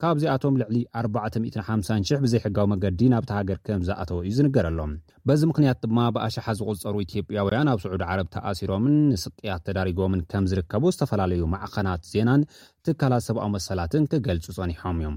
[0.03, 4.93] ካብዚኣቶም ልዕሊ 4500 ብዘይሕጋዊ መገዲ ናብቲ ሃገር ከም ዝኣተዉ እዩ ዝንገረኣሎም
[5.29, 11.47] በዚ ምክንያት ድማ ብኣሽሓ ዝቁፀሩ ኢትዮጵያውያን ኣብ ስዑድ ዓረብ ተኣሲሮምን ንስቅያት ተዳሪጎምን ከም ዝርከቡ ዝተፈላለዩ
[11.55, 12.43] ማዕከናት ዜናን
[12.89, 15.17] ትካላት ሰብኣዊ መሰላትን ክገልፁ ፀኒሖም እዮም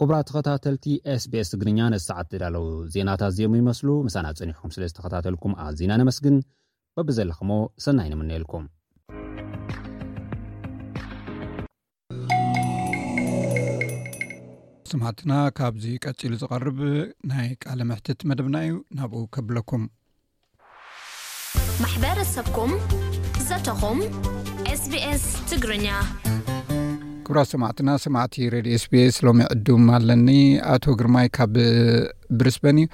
[0.00, 0.86] ኩቡራት ተኸታተልቲ
[1.24, 2.64] ስbስ ትግርኛ ነሰዓት ዘዳለው
[2.96, 6.36] ዜናታት እዜሙ ይመስሉ ምሳና ፀኒሑኩም ስለ ዝተኸታተልኩም ኣዚና ነመስግን
[6.98, 7.50] ወቢዘለኹሞ
[7.82, 8.64] ሰናይ ንምንልኩም
[14.90, 16.80] ሰማዕትና ካብዚ ቀፂሉ ዝቀርብ
[17.30, 19.84] ናይ ቃለ ምሕትት መደብና እዩ ናብኡ ከብለኩም
[21.84, 22.74] ማሕበረሰብኩም
[23.48, 24.00] ዘተኹም
[24.82, 25.86] ስኤስ ትግርኛ
[27.26, 30.28] ክብራ ሰማዕትና ሰማዕቲ ሬድ ስስ ሎሚ ዕዱም ኣለኒ
[30.74, 31.54] ኣቶ ግርማይ ካብ
[32.38, 32.86] ብርስበን እዩ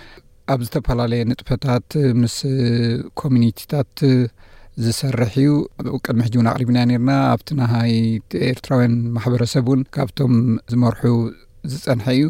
[0.53, 1.89] ኣብ ዝተፈላለየ ንጥፈታት
[2.21, 2.35] ምስ
[3.21, 3.97] ኮሚኒቲታት
[4.85, 5.49] ዝሰርሕ እዩ
[6.05, 7.93] ቅድሚ ሕጂእውን ኣቅሪብና ነርና ኣብቲ ናሃይ
[8.51, 10.33] ኤርትራውያን ማሕበረሰብ እውን ካብቶም
[10.73, 11.03] ዝመርሑ
[11.73, 12.27] ዝፀንሐ እዩ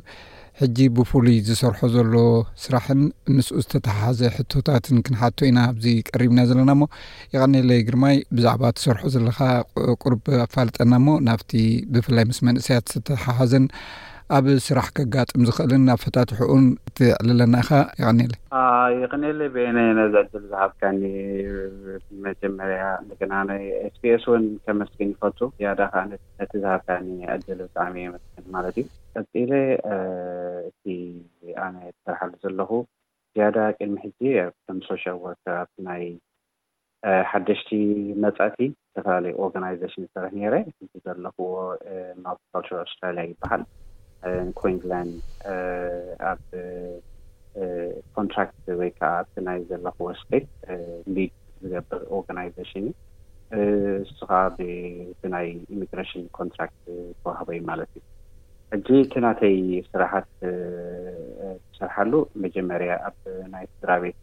[0.63, 2.15] ሕጂ ብፍሉይ ዝሰርሖ ዘሎ
[2.65, 3.01] ስራሕን
[3.37, 6.89] ምስኡ ዝተተሓሓዘ ሕቶታትን ክንሓቶ ኢና ኣብዚ ቀሪብና ዘለና ሞ
[7.35, 9.39] የቀኒለ ግርማይ ብዛዕባ ትሰርሑ ዘለኻ
[10.03, 11.53] ቅርብ ኣፋልጠና ሞ ናብቲ
[11.95, 13.67] ብፍላይ ምስ መንእሰያት ዝተሓሓዘን
[14.37, 18.33] ኣብ ስራሕ ከጋጥም ዝኽእልን ናብ ፈታትሑኡን እትዕልለና ኢኻ ይቀኒአለ
[19.05, 21.01] ይቀኒአለ ብአነ ነዚ ዕድል ዝሃብካኒ
[22.09, 22.81] ብመጀመርያ
[23.13, 23.33] እደና
[23.95, 28.19] ስፒስ ውን ከመስግን ይፈቱ ዝያዳ ከዓነነቲ ዝሃብካኒ ዕድል ብጣዕሚ መ
[28.59, 28.87] ማለት እዩ
[29.23, 29.53] ቀፂኢለ
[30.69, 30.85] እቲ
[31.69, 32.71] ኣነ ዝሰርሓሉ ዘለኹ
[33.37, 34.21] ዝያዳ ቅድሚ ሕዚ
[34.77, 36.05] ም ሶሻል ወሰባት ናይ
[37.33, 37.71] ሓደሽቲ
[38.25, 40.55] መፃእቲ ዝተፈላለዩ ኦርጋናይዜሽን ዝሰርሕ ነረ
[41.07, 41.51] ዘለኽዎ
[42.27, 43.65] ብካል ኣስትራያ ይበሃል
[44.61, 45.09] ኮንላን
[46.31, 46.41] ኣብ
[48.17, 50.47] ኮንትራክት ወይ ከዓ ኣብቲ ናይ ዘለኽዎ ስተት
[51.15, 52.87] ሊድ ዝገብር ኦርጋናይዜሽን
[53.61, 56.79] እዩ እሱከ ብቲናይ ኢሚግራሽን ኮንትራክት
[57.23, 58.05] ተዋህበ እዩ ማለት እዩ
[58.77, 59.57] እዚ እቲ ናተይ
[59.91, 62.13] ስራሓት ዝሰርሓሉ
[62.47, 63.17] መጀመርያ ኣብ
[63.55, 64.19] ናይ ስድራ ቤት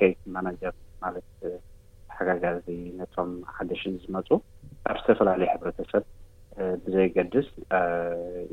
[0.00, 1.28] ጋት ማናጀር ማለት
[2.08, 2.66] ተሓጋጋዚ
[3.00, 4.28] ነቶም ሓደሽን ዝመፁ
[4.90, 6.04] ኣብ ዝተፈላለየ ሕብረተሰብ
[6.84, 7.48] ብዘይገድስ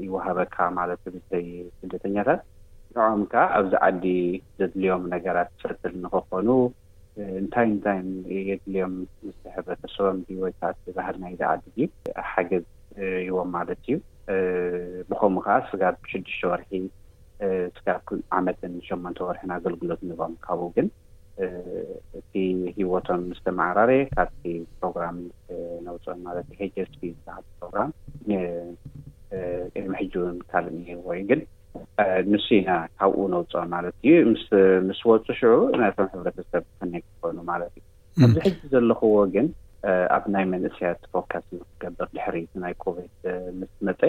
[0.06, 1.48] ይወሃበካ ማለት ብልተይ
[1.80, 2.42] ስደተኛታት
[2.96, 4.06] እንኦም ከዓ ኣብዚ ዓዲ
[4.60, 6.48] ዘድልዮም ነገራት ሰትል ንክኾኑ
[7.42, 8.00] እንታይ እንታይ
[8.50, 8.94] የድልዮም
[9.28, 11.76] ምስሕብረተሰቦም ብወታት ዝባህል ናይዚ ዓዲ
[12.22, 12.66] ኣብ ሓገዝ
[13.28, 13.96] ይዎም ማለት እዩ
[15.10, 16.70] ብከምኡ ከዓ ስጋ ሽዱሽተ ወርሒ
[17.78, 17.88] ስጋ
[18.38, 20.88] ዓመትን ሸመንተ ወርሒን ኣገልግሎት ንቦም ካብኡ ግን
[22.20, 22.34] እቲ
[22.76, 24.42] ሂወቶም ምስተማዕራርየ ካብቲ
[24.80, 25.18] ፕሮግራም
[25.88, 27.04] ነውፅኦ ለት ዩ ሄስዝ
[27.64, 27.90] ሮግራም
[29.80, 31.42] ኢድሚ ሕጂእውን ካልእ እነርዎ እዩ ግን
[32.32, 37.86] ንሱ ኢና ካብኡ ነውፅኦ ማለት እዩምስ ወፁ ሽዑ ናቶም ሕብረተሰብ ክነኮኑ ማለት እዩ
[38.28, 39.48] ኣብዚ ሕጂ ዘለክዎ ግን
[40.18, 43.14] ኣብ ናይ መንእስያት ፎካስ ንክገብር ድሕሪ ናይ ኮቪድ
[43.62, 44.02] ምስ መፀ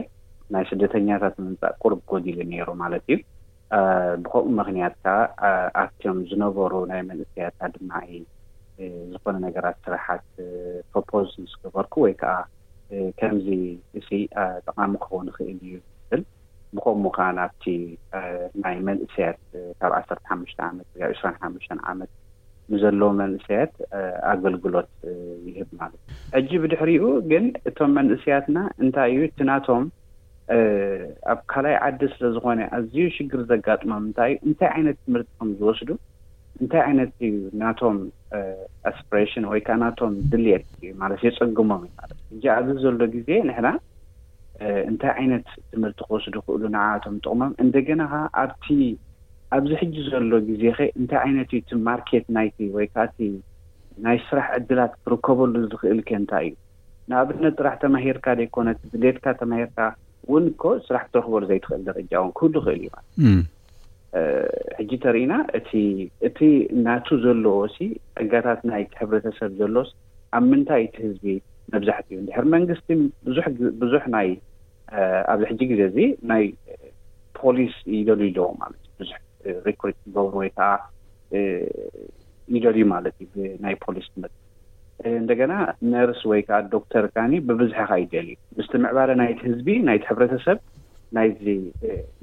[0.54, 3.18] ናይ ስደተኛታት ምንፃእ ቁርብ ጎዲሉ ነይሩ ማለት እዩ
[4.24, 5.12] ብከምኡ ምኽንያት ካ
[5.83, 7.90] ኣብቶዮም ዝነበሩ ናይ መንእስያት ድማ
[9.12, 10.26] ዝኾነ ነገራት ስራሓት
[10.94, 12.35] ፕፖዝ ምስ ገበርኩ ወይ ከዓ
[13.18, 13.48] ከምዚ
[14.00, 14.09] እሲ
[14.66, 16.22] ጠቓሚ ክኸውን ንኽእል እዩ ዝብል
[16.76, 17.64] ብከምኡ ከዓ ናብቲ
[18.62, 19.40] ናይ መንእስያት
[19.81, 22.12] ካብ ዓሰርተ ሓሙሽተ ዓመት ወ ካብ 2ስራን ሓሙሽተ ዓመት
[22.72, 23.74] ንዘለዎ መንእስያት
[24.35, 24.92] ኣገልግሎት
[25.48, 26.00] ይህብ ማለት
[26.38, 29.85] እዩ እጂ ብድሕሪኡ ግን እቶም መንእስያትና እንታይ እዩ እትናቶም
[31.32, 35.88] ኣብ ካልይ ዓዲ ስለ ዝኾነ ኣዝዩ ሽግር ዘጋጥሞም እንታይ እዩ እንታይ ዓይነት ትምህርቲ ከም ዝወስዱ
[36.61, 37.32] እንታይ ዓይነት ዩ
[37.62, 37.96] ናቶም
[38.90, 43.68] ኣስፕሬሽን ወይከዓ ናቶም ድልት እዩ ማለት የፀግሞም እዩለት እ እ ኣብዚ ዘሎ ግዜ ንሕና
[44.90, 48.66] እንታይ ዓይነት ትምህርቲ ክወስዱ ክእሉ ንዓቶም ጥቕሞም እንደገና ከ ኣብቲ
[49.56, 53.18] ኣብዚ ሕጂ ዘሎ ግዜ ኸይ እንታይ ዓይነት ዩ ቲ ማርኬት ናይቲ ወይከዓቲ
[54.06, 56.54] ናይ ስራሕ ዕድላት ክርከበሉ ዝኽእል ከ እንታይ እዩ
[57.11, 59.76] ንኣብነት ጥራሕ ተማሂርካ ዘይኮነት ድሌትካ ተማሂርካ
[60.32, 63.52] ውን እኮ ስራሕ ክተረክበሉ ዘይ ትኽእል ደረጃ እውን ክህሉ ይኽእል እዩ ማለት
[64.78, 66.38] ሕጂ ተርእና እቲእቲ
[66.74, 67.88] እናቱ ዘለዎ ሲ
[68.24, 69.90] ዕጋታት ናይ ሕብረተሰብ ዘሎስ
[70.36, 71.24] ኣብ ምንታይ እቲ ህዝቢ
[71.72, 72.88] መብዛሕት እዩ ንድሕር መንግስቲ
[73.82, 74.28] ብዙሕ ናይ
[75.32, 75.98] ኣብዚ ሕጂ ግዜ እዚ
[76.32, 76.44] ናይ
[77.38, 79.16] ፖሊስ ይደል ይለዎ ማለት እዩ ብዙሕ
[79.68, 80.70] ሪኮት ዝገብሩ ወይ ከዓ
[82.56, 83.34] ይደልዩ ማለት እዩ
[83.66, 84.32] ናይ ፖሊስ መ
[85.04, 85.54] Eh, እንደገና
[85.92, 90.59] ነርስ ወይ ከዓ ዶክተር ካኒ ብብዝሒ ካ ይደልዩ ምስቲ ምዕባለ ናይቲ ህዝቢ ናይቲ ሕብረተሰብ
[91.16, 91.44] ናይዚ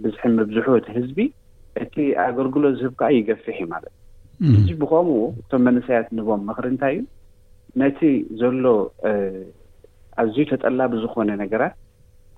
[0.04, 1.20] ብዝሒ ምብዝሑ እቲ ህዝቢ
[1.84, 4.00] እቲ ኣገልግሎ ዝህብ ከዓ ይገፍሕ ማለትእ
[4.58, 7.04] እዙ ብከምኡ እቶም መንሰያት ንህቦም ምኽሪ እንታይ እዩ
[7.82, 8.00] ነቲ
[8.44, 8.66] ዘሎ
[10.24, 11.76] ኣዝዩ ተጠላ ብዝኮነ ነገራት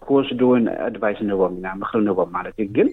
[0.06, 2.89] ክወስዱ እውን ኣድቫይስ ንህቦም ኢና ምኽሪ ንህቦም ማለት እዩ ግን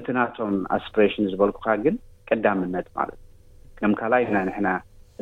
[0.00, 1.96] እቲ ናቶም ኣስፕሬሽን ዝበልኩካ ግን
[2.30, 3.24] ቅዳምነት ማለትእዩ
[3.90, 4.70] ም ካልኣይ ና ና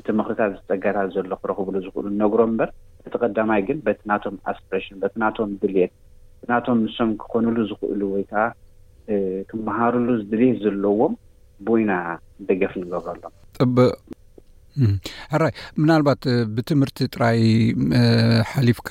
[0.00, 2.70] እቲ ምኽርታት ዝፀጋታት ዘሎ ክረኽብሉ ዝኽእሉ ነግሮም እምበር
[3.06, 5.92] እቲ ቐዳማይ ግን በቲ ናቶም ኣስፕሬሽን በቲ ናቶም ድልት
[6.40, 8.42] ቲናቶም ንሶም ክኮኑሉ ዝኽእሉ ወይ ከዓ
[9.50, 11.14] ክመሃሩሉ ድልት ዘለዎም
[11.68, 11.92] ቦይና
[12.48, 13.18] ደገፍ ንገብሎ ኣሎ
[13.60, 13.86] ጥብቅ
[15.36, 16.24] አራይ ምናልባት
[16.56, 17.38] ብትምህርቲ ጥራይ
[18.50, 18.90] ሓሊፍካ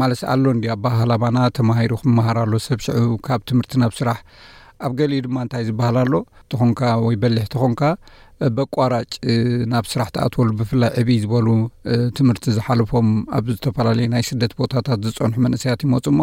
[0.00, 4.18] ማለ ኣሎ እንድ ኣ ባህላማና ተማሂሩ ክመሃራሎ ሰብ ሽዑ ካብ ትምህርቲ ናብ ስራሕ
[4.86, 6.12] ኣብ ገሊእ ድማ እንታይ ዝበሃላሎ
[6.44, 7.82] እተኾንካ ወይ በሊሕ ትኾንካ
[8.58, 9.10] በቋራጭ
[9.72, 11.48] ናብ ስራሕቲኣተወሉ ብፍላይ ዕብይ ዝበሉ
[12.18, 16.20] ትምህርቲ ዝሓለፎም ኣብ ዝተፈላለዩ ናይ ስደት ቦታታት ዝፀንሑ መንእሰያት ይመፁ እሞ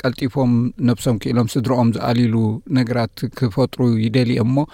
[0.00, 0.52] ቀልጢፎም
[0.88, 2.34] ነብሶም ክኢሎም ስድሮኦም ዝኣሊሉ
[2.78, 4.66] ነገራት ክፈጥሩ ይደሊኦ ሞ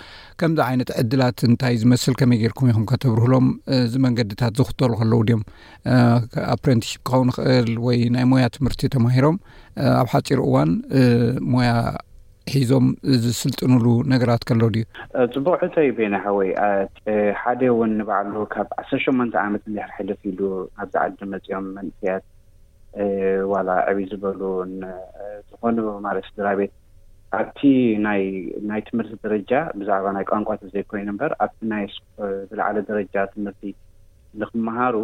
[0.43, 3.47] ከምዚ ዓይነት ዕድላት እንታይ ዝመስል ከመይ ገርኩም ኢኹም ከተብርህሎም
[3.79, 9.39] እዚ መንገድታት ዝኽተሉ ከለዉ ድዮምኣፕሬንቲሽ ክኸውን ይኽእል ወይ ናይ ሞያ ትምህርቲ ተማሂሮም
[10.03, 10.73] ኣብ ሓፂር እዋን
[11.55, 11.71] ሞያ
[12.53, 12.87] ሒዞም
[13.25, 14.85] ዝስልጥኑሉ ነገራት ከሎ ድዩ
[15.35, 16.49] ፅቡቅ ዕቶይ ቤና ሓወይ
[17.41, 20.41] ሓደ እውን ንባዕሉ ካብ ዓሰተሸሞንተ ዓመት ዘርሕልፍ ኢሉ
[20.83, 22.25] ኣብዝ ዓዲ መፂኦም መንስያት
[23.53, 24.87] ዋላ ዕብ ዝበሉዝኾኑ
[26.07, 26.73] ማር ስድራ ቤት
[27.41, 27.99] ኣብቲ ይ
[28.69, 31.59] ናይ ትምህርቲ ደረጃ ብዛዕባ ናይ ቋንቋ ዘይኮይኑ እምበር ኣብቲ
[32.51, 33.63] ዝለዕለ ደረጃ ትምህርቲ
[34.43, 34.97] ንክምሃሩ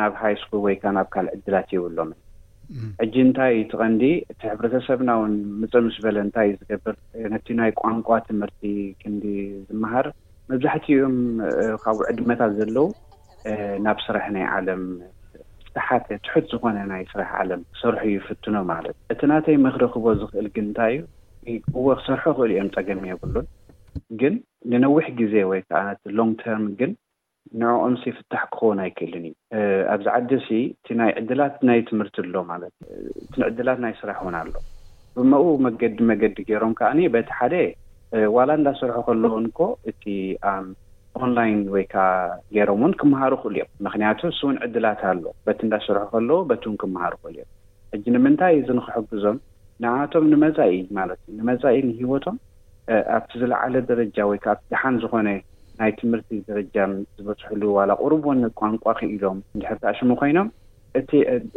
[0.00, 2.10] ናብ ሃይ ስኩ ወይካ ናብ ካል ዕድላት ይብሎም
[3.04, 4.02] ዕጂ እንታይ ቲቀንዲ
[4.32, 6.96] እቲ ሕብረተሰብና ውን ምፅ ምስ በለ እንታይ እዩ ዝገብር
[7.32, 8.60] ነቲ ናይ ቋንቋ ትምህርቲ
[9.00, 9.24] ክንዲ
[9.68, 10.06] ዝመሃር
[10.50, 11.16] መብዛሕትዮም
[11.84, 12.86] ካብኡ ዕድመታት ዘለው
[13.86, 14.82] ናብ ስራሕ ናይ ዓለም
[15.66, 20.48] ስተሓተ ትሑት ዝኮነ ናይ ስራሕ ዓለም ክሰርሑ ይፍትኖ ማለት እዩ እቲ ናተይ ምኽሪ ክቦ ዝኽእል
[20.54, 20.94] ግ እንታይ
[21.50, 23.46] እዩ ዎ ክሰርሑ ይክእል እዮም ፀገም የብሉን
[24.22, 24.34] ግን
[24.72, 26.92] ንነዊሕ ግዜ ወይ ከዓነ ሎንግ ተር ግን
[27.60, 32.72] ንዕኦምስ ይፍታሕ ክኸውን ኣይክእልን እዩ ኣብዚ ዓዲ ሲ እቲ ናይ ዕድላት ናይ ትምህርቲ ኣሎ ማለት
[33.24, 34.48] እቲንዕድላት ናይ ስራሕ እውን ኣሎ
[35.16, 37.54] ብሞኡ መገዲ መገዲ ገሮም ከዓ በቲ ሓደ
[38.36, 40.04] ዋላ እንዳሰርሑ ከለዎን ኮ እቲ
[41.24, 42.04] ኦንላይን ወይከዓ
[42.56, 47.36] ገይሮም ውን ክምሃሩ ክእሉ እዮም ምክንያቱ ስእውን ዕድላት ኣሎ በቲ እንዳስርሑ ከለዎ በቲውን ክምሃሩ ክእሉ
[47.42, 47.48] እዮም
[47.94, 49.38] ሕጂ ንምንታይ ዘንክሕግዞም
[49.82, 52.36] ንኣቶም ንመፃኢ ማለት እዩ ንመፃኢ ንሂወቶም
[53.16, 55.28] ኣብቲ ዝለዓለ ደረጃ ወይከድሓን ዝኮነ
[55.80, 56.76] ናይ ትምህርቲ ደረጃ
[57.18, 60.48] ዝበፅሕሉ ዋላ ቅርቡን ቋንቋ ክኢሎም እድሕርቲኣሽሙ ኮይኖም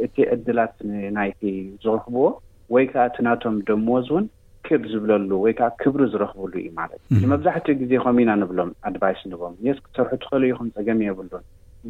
[0.06, 0.76] እቲ ዕድላት
[1.18, 1.42] ናይቲ
[1.84, 2.26] ዝረኽብዎ
[2.74, 4.26] ወይ ከዓ እቲ ናቶም ደምዎዝ እውን
[4.68, 9.80] ክብ ዝብለሉ ወይከዓ ክብሪ ዝረኽብሉ እዩ ማለት እዩ ንመብዛሕትኡ ግዜ ከምኢና ንብሎም ኣድባይስ ንም የስ
[9.86, 11.44] ክሰርሑ ትኽእልዩኹም ፀገም የብሉን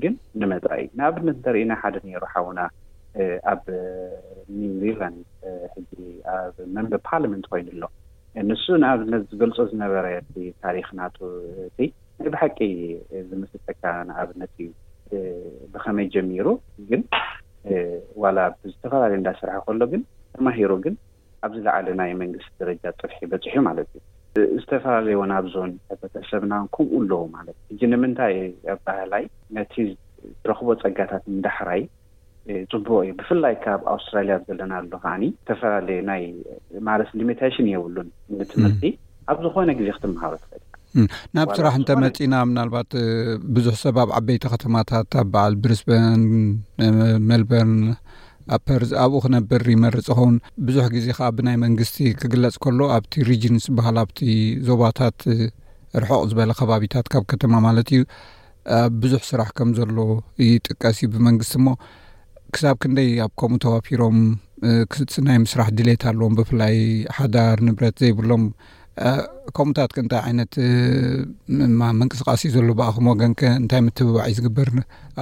[0.04, 2.60] ግን ንመጥራ እዩ ንኣብነት እንተርኢና ሓደ ነይሩ ሓውና
[3.52, 3.66] ኣብ
[4.60, 5.20] ኒው ዚላንድ
[5.74, 5.92] ሕጂ
[6.36, 7.84] ኣብ መንበ ፓርሊመንት ኮይኑኣሎ
[8.52, 11.18] ንሱ ንኣብነት ዝገልፆ ዝነበረ ቲ ታሪክናቱ
[11.68, 11.80] እቲ
[12.28, 12.58] እብሓቂ
[13.30, 14.70] ዝምስልጠካ ንኣብነት እዩ
[15.74, 16.48] ብኸመይ ጀሚሩ
[16.90, 17.02] ግን
[18.24, 20.02] ዋላ ብዝተፈላለዩ እዳስራሕ ከሎ ግን
[20.36, 20.96] ተማሂሮ ግን
[21.46, 27.76] ኣብዝላዕለ ናይ መንግስቲ ደረጃ ጥፍሒ ይበፅሑ ማለት እዩ ዝተፈላለዩን ኣብዞን ሕብረተሰብና ከምኡ ኣለዉ ማለት እ
[27.76, 28.36] እጂ ንምንታይ
[28.74, 29.26] ኣ ባህላይ
[29.58, 31.84] ነቲ ዝረኽቦ ፀጋታት እንዳሕራይ
[32.72, 36.24] ፅቡቅ እዩ ብፍላይ ካብ ኣውስትራልያ ዘለና ኣሎ ከዓኒ ዝተፈላለየ ናይ
[36.90, 38.10] ማርስ ሊሚቴሽን የብሉን
[38.42, 38.84] ንትምህርቲ
[39.32, 40.64] ኣብ ዝኮነ ግዜ ክትምሃሮ ትኽእል
[41.36, 42.92] ናብ ስራሕ እንተ መጺና ምናልባት
[43.56, 46.22] ብዙሕ ሰብ ኣብ ዓበይቲ ኸተማታት ኣብ በዓል ብሪስበን
[47.30, 47.74] ሜልበርን
[48.56, 50.36] ኣብ ፐርዚ ኣብኡ ክነብር ይመርፅ ኸውን
[50.68, 54.20] ብዙሕ ግዜ ከዓ ብናይ መንግስቲ ክግለጽ ከሎ ኣብቲ ሪጅን ዝበሃል ኣብቲ
[54.70, 55.18] ዞባታት
[56.04, 59.98] ርሑቕ ዝበለ ከባቢታት ካብ ከተማ ማለት እዩ ብ ብዙሕ ስራሕ ከም ዘሎ
[60.48, 61.68] ይጥቀስ እዩ ብመንግስቲ እሞ
[62.56, 64.18] ክሳብ ክንደይ ኣብ ከምኡ ተዋፊሮም
[65.28, 66.76] ናይ ምስራሕ ድሌት ኣለዎም ብፍላይ
[67.18, 68.44] ሓዳር ንብረት ዘይብሎም
[69.58, 70.54] ከምኡታት ከ እንታይ ዓይነት
[71.80, 74.70] ማ ምንቅስቃስ እዩ ዘሎ በኣኹም ወገን ከ እንታይ ምትበባዕ እዩ ዝግበር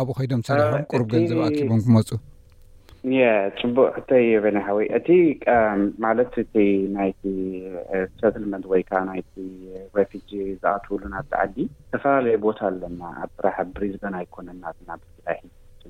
[0.01, 2.09] ኣብኡ ኸይዶም ሰለሓ ቁሩብ ገንዘብ ኣኪቦም ክመፁ
[3.59, 5.07] ፅቡቅ ክተየበኒ ሓዊ እቲ
[6.05, 6.53] ማለት እቲ
[6.97, 7.21] ናይቲ
[8.21, 9.45] ሰትልመንት ወይ ከዓ ናይቲ
[9.99, 10.27] ሬፊጂ
[10.63, 14.89] ዝኣትውሉ ናቲዓዲ ዝተፈላለዩ ቦታ ኣለና ኣ ራሓ ብሪዝበን ኣይኮነናትና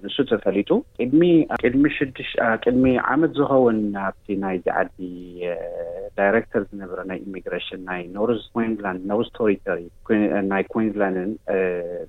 [0.03, 2.83] ንሱ ተፈሊጡ ቅድሚቅድሚ ሽዱሽቅድሚ
[3.13, 4.97] ዓመት ዝኸውን ኣብቲ ናይዚ ዓዲ
[6.19, 9.81] ዳይረክተር ዝነበረ ናይ ኢሚግሬሽን ናይ ኖንላንድ ኖርስ ቶሪተሪ
[10.53, 11.31] ናይ ኩንዝላንድን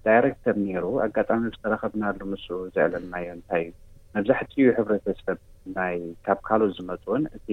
[0.06, 3.74] ዳይረክተር ኔይሩ ኣጋጣሚ ዝተረከብናሉ ምስ ዘዕለናዮ እንታይ እዩ
[4.16, 5.38] መብዛሕትኡ ሕብረተሰብ
[5.78, 5.96] ናይ
[6.28, 7.48] ካብካሎ ዝመፅዎን እቲ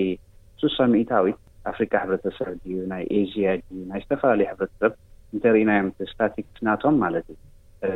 [0.63, 1.39] ሱሳሚዒታዊት
[1.73, 3.49] ኣፍሪካ ሕብረተሰብ ድዩ ናይ ኤዥያ
[3.91, 4.93] ናይ ዝተፈላለዩ ሕብረተሰብ
[5.33, 7.39] እንተርእናዮም ስታቲክናቶም ማለት እዩ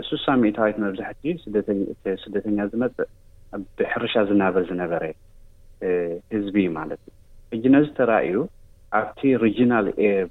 [0.09, 1.31] ሱሳ ሚዒታዊት መብዛሕትዩ
[2.23, 3.07] ስደተኛ ዝመፅእ
[3.77, 5.03] ብሕርሻ ዝናበር ዝነበረ
[6.33, 7.17] ህዝቢ እዩ ማለት እዩ
[7.55, 8.35] እጂ ነዚ ተራእዩ
[8.99, 9.87] ኣብቲ ሪጂናል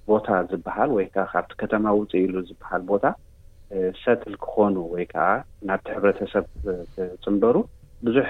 [0.08, 3.04] ቦታ ዝበሃል ወይ ከዓ ካብቲ ከተማ ውፅኢ ኢሉ ዝበሃል ቦታ
[4.02, 5.26] ሰትል ክኮኑ ወይ ከዓ
[5.70, 6.44] ናብቲ ሕብረተሰብ
[7.24, 7.56] ፅንበሩ
[8.06, 8.28] ብዙሕ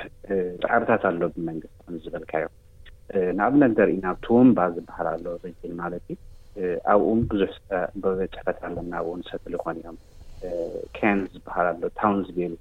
[0.64, 2.54] ጣዕርታት ኣሎ ብመንግስቲ ዝበልካእዮም
[3.40, 6.20] ናብ ነደርኢ ናብቲ ወንባ ዝበሃል ኣለ ርጅን ማለት እዩ
[6.92, 7.50] ኣብኡ ብዙሕ
[8.02, 9.96] በበ ፅሕፈት ኣለና ኣብኡ ሰትል ይኮኑ እዮም
[10.96, 12.54] ካን ዝበሃል ኣሎ ታውን ቤል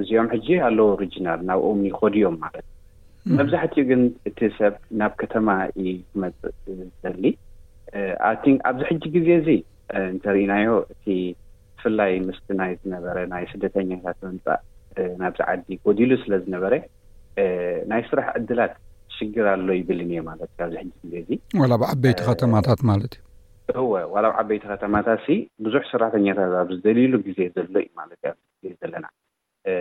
[0.00, 2.66] እዚኦም ሕጂ ኣለ ሪጂናል ናብኦምኒ ኮዲዮም ማለት
[3.24, 5.48] እዩ መብዛሕትኡ ግን እቲ ሰብ ናብ ከተማ
[5.80, 7.24] እዩክመፅእ ዝዘሊ
[8.30, 9.48] ኣንክ ኣብዚ ሕጂ ግዜ እዚ
[10.12, 11.04] እንተርእናዮ እቲ
[11.76, 14.60] ብፍላይ ምስ ናይ ዝነበረ ናይ ስደተኛታት ምንፃእ
[15.22, 16.74] ናብዚ ዓዲ ጎዲሉ ስለዝነበረ
[17.90, 18.74] ናይ ስራሕ ዕድላት
[19.16, 21.30] ሽግር ኣሎ ይብልን እ ማለት እዩ ኣብዚ ሕጂ ግዜ እዚ
[21.62, 23.22] ዋላ ብዓበይቲ ኸተማታት ማለት እዩ
[23.80, 25.26] እወ ዋላኣብ ዓበይቲ ከተማታት
[25.64, 28.32] ብዙሕ ሰራሕተኛታት ኣብ ዝደሊሉ ግዜ ዘሎ እዩ ማለት ኣ
[28.80, 29.06] ዘለና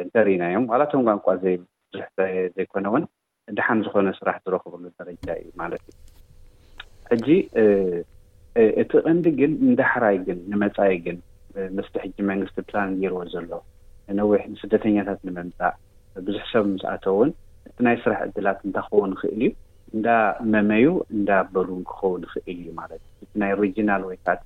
[0.03, 1.25] እንተርኢናእዮም ዋላቶም ቋንቋ
[2.55, 3.03] ዘይኮነ እውን
[3.57, 5.99] ድሓን ዝኮነ ስራሕ ዝረኽበሉ ደረጃ እዩ ማለት እዩ
[7.11, 7.27] ሕጂ
[8.83, 11.17] እቲ ቀንዲ ግን እንዳሕራይ ግን ንመፃኢ ግን
[11.77, 13.51] ምስሊ ሕጂ መንግስቲ ፕላን ዝርዎ ዘሎ
[14.15, 15.75] ንነዊሕ ንስደተኛታት ንምምፃእ
[16.27, 17.29] ብዙሕ ሰብ ምስኣተውን
[17.69, 19.49] እቲ ናይ ስራሕ እድላት እንታኸውን ይኽእል እዩ
[19.95, 20.07] እንዳ
[20.53, 24.45] መመዩ እንዳ በልውን ክኸውን ይኽእል እዩ ማለትእዩ እቲ ናይ ሪጂናል ወይካእቲ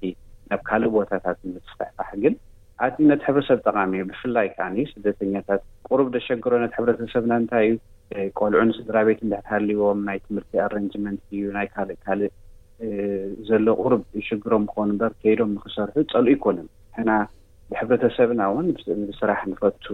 [0.49, 2.35] ናብ ካልእ ቦታታት ምተዕጣሕ ግን
[2.85, 7.67] ኣቲ ነት ሕብረሰብ ጠቃሚ እዩ ብፍላይ ከዓ ስደተኛታት ቅሩብ ደሸግሮ ነት ሕብረተሰብና እንታይ
[8.21, 12.33] እዩ ቆልዑ ንስድራ ቤት ሕተሃልይዎም ናይ ትምህርቲ ኣረንጅመንት እዩ ናይ ካልእ ካልእ
[13.49, 17.11] ዘሎ ቅሩብ ዝሽግሮም ክኸኑ ምበር ከይዶም ንክሰርሑ ፀልኡ ይኮነን ምሕና
[17.69, 18.67] ብሕብረተሰብና እውን
[19.11, 19.85] ብስራሕ ንፈቱ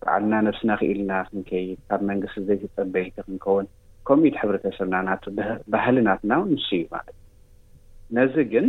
[0.00, 3.66] በዓልና ነፍስና ኽኢልና ክንከይድ ካብ መንግስቲ ዘይተፀበይቲ ክንከውን
[4.08, 5.18] ከምኡቲ ሕብረተሰብና ና
[5.72, 7.24] ባህልናትናውን ንስ እዩ ማለት እዩ
[8.18, 8.66] ነዚ ግን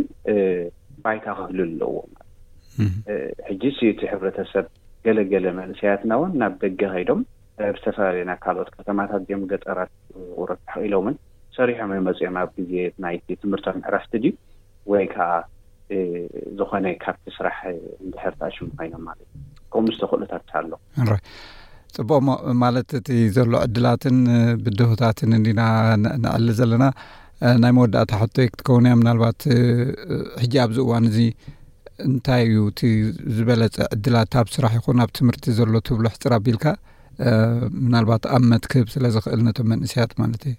[1.04, 1.98] ባይታ ክህሉ ኣለውዎ
[3.48, 3.62] ሕጂ
[4.00, 4.66] ቲ ሕብረተሰብ
[5.06, 7.20] ገለገለ መንእስያትና እውን ናብ ደገ ኸይዶም
[7.74, 9.90] ብዝተፈላለዩና ካልኦት ከተማታት እዚኦም ገጠራት
[10.38, 11.16] ቁርኢሎምን
[11.58, 12.72] ሰሪሖም ወመፅኦም ኣብ ግዜ
[13.04, 14.32] ናይቲ ትምህርቶም ምዕራፍቲ ድዩ
[14.92, 15.28] ወይ ከዓ
[16.60, 17.58] ዝኾነ ካብቲ ስራሕ
[18.04, 19.42] እንድሕር ትኣሽሙ ኮይኖም ማለት እዩ
[19.74, 20.72] ከምኡ ዝተክእሉታ ኣለ
[21.96, 22.28] ፅቡቅሞ
[22.62, 24.16] ማለት እቲ ዘሎ ዕድላትን
[24.64, 25.60] ብድሆታትን እንዲና
[26.24, 26.84] ንዕሊ ዘለና
[27.62, 29.40] ናይ መወዳእታ ሓቶ የክትከውንያ ምናልባት
[30.42, 31.18] ሕጂ ኣብ ዝእዋን እዚ
[32.08, 32.80] እንታይ እዩ እቲ
[33.36, 36.66] ዝበለፀ ዕድላት ካብ ስራሕ ይኹን ኣብ ትምህርቲ ዘሎ ትብሎ ሕፅር ኣቢልካ
[37.84, 40.54] ምናልባት ኣብ መትክብ ስለ ዝኽእል ነቶም መንእስያት ማለት እዩ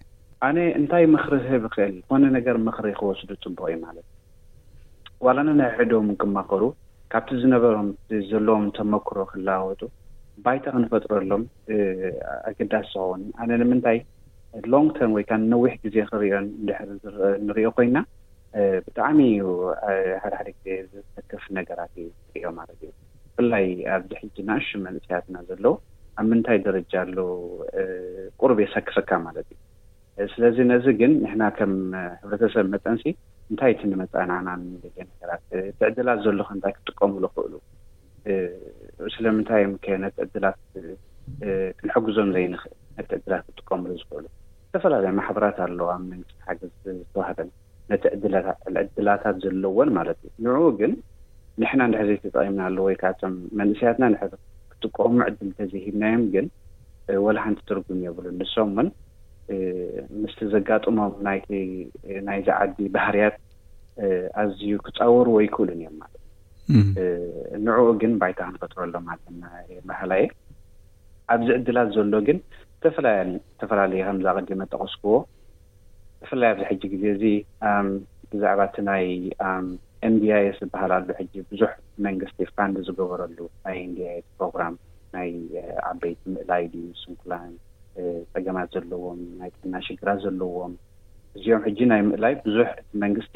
[0.47, 4.09] ኣነ እንታይ ምኽሪ ህብ ይኽእል ኮነ ነገር ምኽሪ ክወስዱ ፅቡቅ እዩ ማለትእ
[5.27, 6.63] ዋላነ ናይ ሕድም ክማኸሩ
[7.13, 7.89] ካብቲ ዝነበሮም
[8.31, 9.81] ዘለዎም ተመክሮ ክለዋወጡ
[10.43, 11.43] ባይታ ክንፈጥረሎም
[12.49, 13.97] ኣገዳሲ ዝኸውን ኣነ ንምንታይ
[14.73, 17.15] ሎንግ ተር ወይካ ንነዊሕ ግዜ ክሪኦ ንድር
[17.47, 17.97] ንሪኦ ኮይና
[18.85, 19.45] ብጣዕሚ እዩ
[20.23, 22.91] ሓደሓደ ግዜ ዝሰከፍ ነገራት እዩ ዝሪኦ ማለት እዩ
[23.25, 23.67] ብፍላይ
[23.97, 25.73] ኣብዚ ሕጂ ናእሹ መንእስያትና ዘለዉ
[26.19, 27.17] ኣብ ምንታይ ደረጃሉ
[28.41, 29.47] ቁርብ የሰክሰካ ማለት
[30.19, 31.73] እዩ ስለዚ ነዚ ግን ንሕና ከም
[32.21, 33.05] ሕብረተሰብ መጠንሲ
[33.51, 35.43] እንታይእቲ ንመፃናዕና ንምል ነገራት
[35.79, 37.53] ቲዕድላት ዘሎኩ እንታይ ክጥቀምሉ ይኽእሉ
[39.13, 40.59] ስለምንታይ እምከ ነቲ ዕድላት
[41.87, 44.25] ንሐግዞም ዘይንኽእል ነቲ ዕድላት ክጥቀምሉ ዝኽእሉ
[44.67, 47.49] ዝተፈላለዩ ማሕበራት ኣለዋ ኣብ መንግስቲ ሓገዝ ዝተዋሃበን
[47.91, 48.03] ነቲ
[48.85, 50.93] ዕድላታት ዘለዎን ማለት እዩ ንኡ ግን
[51.61, 54.29] ንሕና ድሕዘይ ተጠቂምና ኣሎ ወይከቶም መንእሰያትና ን
[54.71, 56.47] ክጥቀሙ ዕድል እንተዘሂብናዮም ግን
[57.25, 58.87] ወላሓንቲ ትርጉም የብሉን ንሶም እውን
[60.21, 63.35] ምስሊ ዘጋጥሞም ናይ ዝዓዲ ባህርያት
[64.43, 65.97] ኣዝዩ ክፃውርዎይ ክእሉን እዮም
[67.65, 69.43] ንዕኡ ግን ባይታ ክንፈጥረሎም ለና
[69.89, 70.23] ባህላየ
[71.33, 72.37] ኣብዚ ዕድላት ዘሎ ግን
[72.85, 75.13] ዝተፈላለየ ከምዝ ቐዲመ ጠቐስክዎ
[76.21, 77.23] ብፍላይ ኣብዚ ሕጂ ግዜ እዚ
[78.31, 79.05] ብዛዕባ እቲ ናይ
[80.07, 81.71] ኤንድኣኤስ ዝበሃላሉ ሕጂ ብዙሕ
[82.05, 84.75] መንግስቲ ፋንድ ዝገበረሉ ናይ ኤንስ ፕሮግራም
[85.15, 85.29] ናይ
[85.91, 87.51] ዓበይቲ ምእላይ ድዩ ስንኩላን
[88.33, 90.73] ፀገማት ዘለዎም ናይ ጥዕና ሽግራት ዘለዎም
[91.37, 93.35] እዚኦም ሕጂ ናይ ምእላይ ብዙሕ እቲ መንግስቲ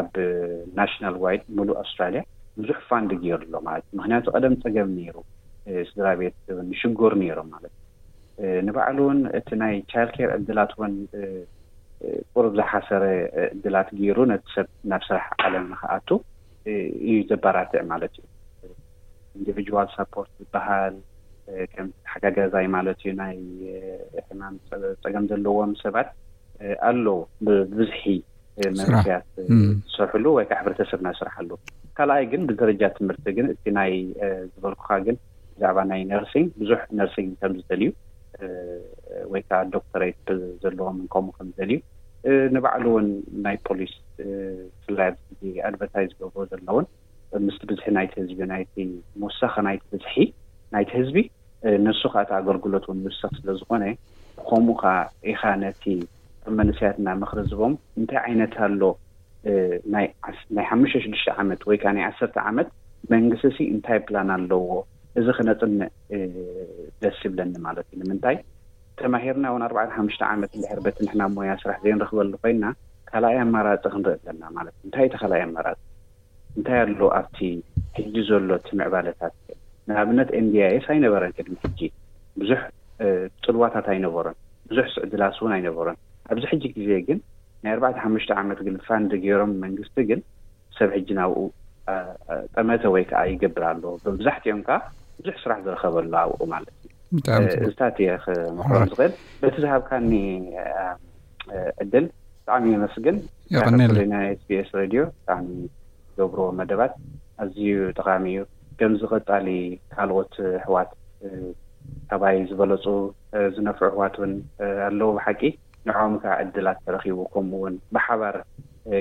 [0.00, 0.08] ኣብ
[0.78, 2.22] ናሽናል ዋይድ ሙሉእ ኣስትራልያ
[2.60, 5.16] ብዙሕ ፋንዲ ገይሩ ኣሎ ማለት እዩ ምክንያቱ ቀደም ፀገም ነይሩ
[5.88, 7.74] ስድራ ቤት ን ይሽጉር ነይሮም ማለት
[8.42, 10.94] እዩ ንባዕል እውን እቲ ናይ ቻልኬር ዕድላት እውን
[12.32, 13.04] ቅሩብ ዝሓሰረ
[13.50, 16.08] ዕድላት ገይሩ ነቲሰብ ናብ ስራሕ ዓለም ንክኣቱ
[17.08, 18.70] እዩ ዘበራትዕ ማለት እዩ
[19.38, 20.96] ኢንዲቪድዋል ሰፖርት ዝበሃል
[21.72, 23.36] ከም ተሓጋጋዛይ ማለት እዩ ናይ
[24.28, 24.54] ሕማን
[25.04, 26.08] ፀገም ዘለዎም ሰባት
[26.88, 27.08] ኣለዉ
[27.46, 28.04] ብብዝሒ
[28.58, 29.42] Eh, መርትያት eh,
[29.88, 31.50] ዝሰርሕሉ ወይከዓ ሕብረተሰብ ናስራሓሉ
[31.96, 33.92] ካልኣይ ግን ብደረጃ ትምህርቲ ግን እቲ ናይ
[34.26, 35.16] eh, ዝበልኩካ ግን
[35.56, 37.90] ብዛዕባ ናይ ነርሲ ብዙሕ ነርሲ ከምዝደልዩ
[39.32, 40.24] ወይከዓ ዶክተሬት
[40.62, 41.76] ዘለዎም ከምኡ ከምዝደልዩ
[42.56, 43.06] ንባዕሉ እውን
[43.46, 43.92] ናይ ፖሊስ
[44.86, 45.00] ፍላ
[45.68, 46.86] ኣድቨርታይ ዝገብሮ ዘለውን
[47.46, 48.62] ምስቲ ብዝሒ ናይቲ ህዝቢ ናይ
[49.22, 50.16] ምውሳኺ ናይቲ ብዝሒ
[50.74, 51.16] ናይቲ ህዝቢ
[51.86, 53.84] ንሱካ እቲ ኣገልግሎት ን ምውሳኪ ስለዝኾነ
[54.48, 54.82] ከምኡከ
[55.30, 55.84] ኢኻ ነቲ
[56.58, 58.82] መንስያትና ምክሪ ዝቦም እንታይ ዓይነት ኣሎ
[59.94, 60.06] ናይ
[60.70, 62.68] ሓሙሽተ ሽዱሽተ ዓመት ወይ ከዓ ናይ ዓሰርተ ዓመት
[63.14, 64.62] መንግስት እሲ እንታይ ፕላን ኣለዎ
[65.20, 65.78] እዚ ክነፅንዕ
[67.02, 68.36] ደስ ይብለኒ ማለት እዩ ንምንታይ
[69.00, 72.66] ተማሂርና እውን ኣርባዕ ሓሙሽተ ዓመት ድሕር በቲ ንሕና ሞያ ስራሕ ዘይንረክበሉ ኮይና
[73.10, 75.76] ካልኣይ ኣመራፂ ክንርኢ ኣለና ማለት እዩ እንታይ እቲ ካልኣይ ኣመራፂ
[76.58, 77.38] እንታይ ኣሎ ኣብቲ
[77.98, 79.34] ሕጂ ዘሎ እቲ ምዕባለታት
[79.90, 81.80] ንኣብነት ኤንኣኤስ ኣይነበረን ክድሚ ሕጂ
[82.40, 82.60] ብዙሕ
[83.46, 84.36] ፅልዋታት ኣይነበሩን
[84.70, 85.96] ብዙሕ ስዕድላስ እውን ኣይነበሮን
[86.32, 87.18] ኣብዚ ሕጂ ግዜ ግን
[87.62, 90.20] ናይ ኣርባዕተ ሓሙሽተ ዓመት ግልፋንዲ ገይሮም መንግስቲ ግን
[90.70, 91.40] ብሰብ ሕጂ ናብኡ
[92.54, 94.78] ጠመተ ወይ ከዓ ይገብር ኣለዉ ብብዛሕትኦም ከዓ
[95.18, 96.74] ብዙሕ ስራሕ ዝረከበሉ ኣብኡ ማለት
[97.40, 100.10] እዩ እዚታት የ ክምክን ዝኽእል በቲ ዝሃብካኒ
[101.82, 102.06] ዕድል
[102.40, 103.16] ብጣዕሚ የመስግን
[104.14, 105.46] ና ኤስኤስ ሬድዮ ብጣዕሚ
[106.16, 106.94] ዝገብርዎ መደባት
[107.44, 107.68] ኣዝዩ
[107.98, 108.42] ጠቃሚ እዩ
[108.80, 109.46] ከምዝቀጣሊ
[109.94, 110.90] ካልኦት ኣህዋት
[112.10, 112.84] ከባይ ዝበለፁ
[113.56, 114.32] ዝነፍዑ እህዋት ውን
[114.88, 115.40] ኣለዉ ብሓቂ
[115.88, 118.36] ንዖምካ ዕድላት ተረኺቡ ከምኡውን ብሓባር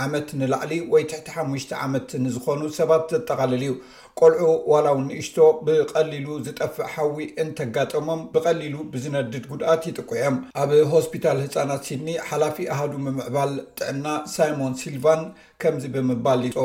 [0.05, 3.77] ዓመት ንላዕሊ ወይ ትሕቲ ሓሙሽተ ዓመት ንዝኾኑ ሰባት ዘጠቓልል ዩ
[4.23, 12.11] ቆልዑ ዋላ ውኒእሽቶ ብቀሊሉ ዝጠፍዕ ሓዊ እንተጋጠሞም ብቐሊሉ ብዝነድድ ጉድኣት ይጥቁዕዮም ኣብ ሆስፒታል ህፃናት ሲድኒ
[12.31, 14.07] ሓላፊ ኣሃዱ ምምዕባል ጥዕና
[14.37, 15.23] ሳይሞን ሲልቫን
[15.63, 16.59] ከምዚ ብምባል ይፆ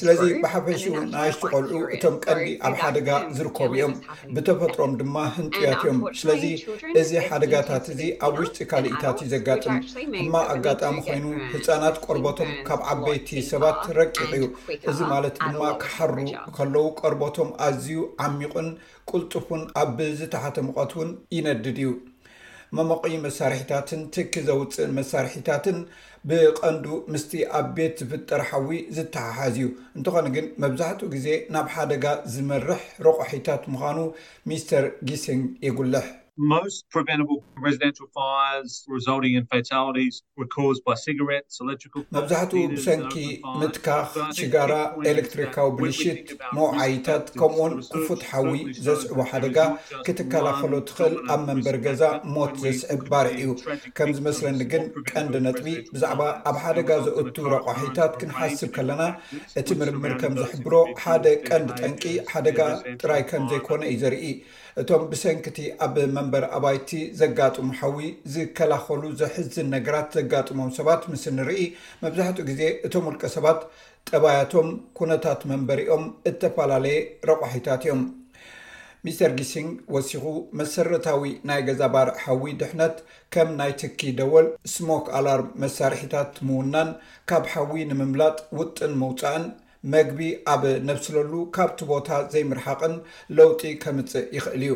[0.00, 0.82] ስለዚ ብሓፈሽ
[1.12, 3.94] ናይዝቆልዑ እቶም ቀቢ ኣብ ሓደጋ ዝርከቡ እዮም
[4.34, 6.44] ብተፈጥሮም ድማ ህንጥያት እዮም ስለዚ
[7.00, 9.76] እዚ ሓደጋታት እዚ ኣብ ውሽጢ ካልእታት እዩ ዘጋጥም
[10.22, 14.44] እማ ኣጋጣሚ ኮይኑ ህፃናት ቆርቦቶም ካብ ዓበይቲ ሰባት ረቂቕ እዩ
[14.92, 16.16] እዚ ማለት ድማ ክሓሩ
[16.56, 18.68] ከለው ቆርቦቶም ኣዝዩ ዓሚቁን
[19.12, 21.90] ቁልጡፉን ኣብዝተሓተምቀት ውን ይነድድ እዩ
[22.76, 25.76] መሞቂ መሳርሒታትን ትኪ ዘውፅእ መሳርሒታትን
[26.28, 29.66] ብቐንዱ ምስቲ ኣብ ቤት ዝፍጠር ሓዊ ዝተሓሓዝ ዩ
[29.98, 32.04] እንትኾነ ግን መብዛሕትኡ ግዜ ናብ ሓደጋ
[32.34, 33.98] ዝመርሕ ረቑሒታት ምዃኑ
[34.50, 36.06] ሚስተር ጊስን ይጉልሕ
[36.50, 37.62] መብዛሕትኡ
[42.72, 43.18] ብሰንኪ
[43.60, 44.08] ምትካክ
[44.38, 44.72] ሽጋራ
[45.10, 46.26] ኤሌክትሪካዊ ብልሽት
[46.56, 48.48] መውዓይታት ከምኡውን ክፉትሓዊ
[48.86, 49.58] ዘስዕቦ ሓደጋ
[50.08, 52.02] ክትከላኸሎ ትክእል ኣብ መንበሪ ገዛ
[52.34, 53.46] ሞት ዘስዕብ ባር እዩ
[53.98, 56.20] ከም ዝመስለኒ ግን ቀንዲ ነጥቢ ብዛዕባ
[56.50, 59.02] ኣብ ሓደጋ ዘእት ረቑሒታት ክንሓስብ ከለና
[59.62, 60.74] እቲ ምርምር ከም ዝሕብሮ
[61.04, 62.02] ሓደ ቀንዲ ጠንቂ
[62.34, 62.58] ሓደጋ
[63.00, 64.26] ጥራይ ከም ዘይኮነ እዩ ዘርኢ
[64.82, 67.98] እቶም ብሰንክቲ ኣብ መንበሪ ኣባይቲ ዘጋጥሙ ሓዊ
[68.34, 71.60] ዝከላኸሉ ዘሕዝን ነገራት ዘጋጥሞም ሰባት ምስ እንርኢ
[72.04, 73.60] መብዛሕትኡ ግዜ እቶም ውልቀ ሰባት
[74.10, 74.68] ጠባያቶም
[75.00, 76.98] ኩነታት መንበሪኦም እተፈላለየ
[77.30, 78.02] ረቑሒታት እዮም
[79.06, 80.26] ሚስር ጊሲንግ ወሲኩ
[80.58, 82.96] መሰረታዊ ናይ ገዛ ባር ሓዊ ድሕነት
[83.34, 86.90] ከም ናይ ትኪ ደወል ስሞክ ኣላርም መሳርሒታት ምውናን
[87.30, 89.44] ካብ ሓዊ ንምምላጥ ውጥን ምውፃእን
[89.92, 90.20] መግቢ
[90.52, 92.94] ኣብ ነብስለሉ ካብቲ ቦታ ዘይምርሓቅን
[93.38, 94.74] ለውጢ ከምፅእ ይክእል እዩ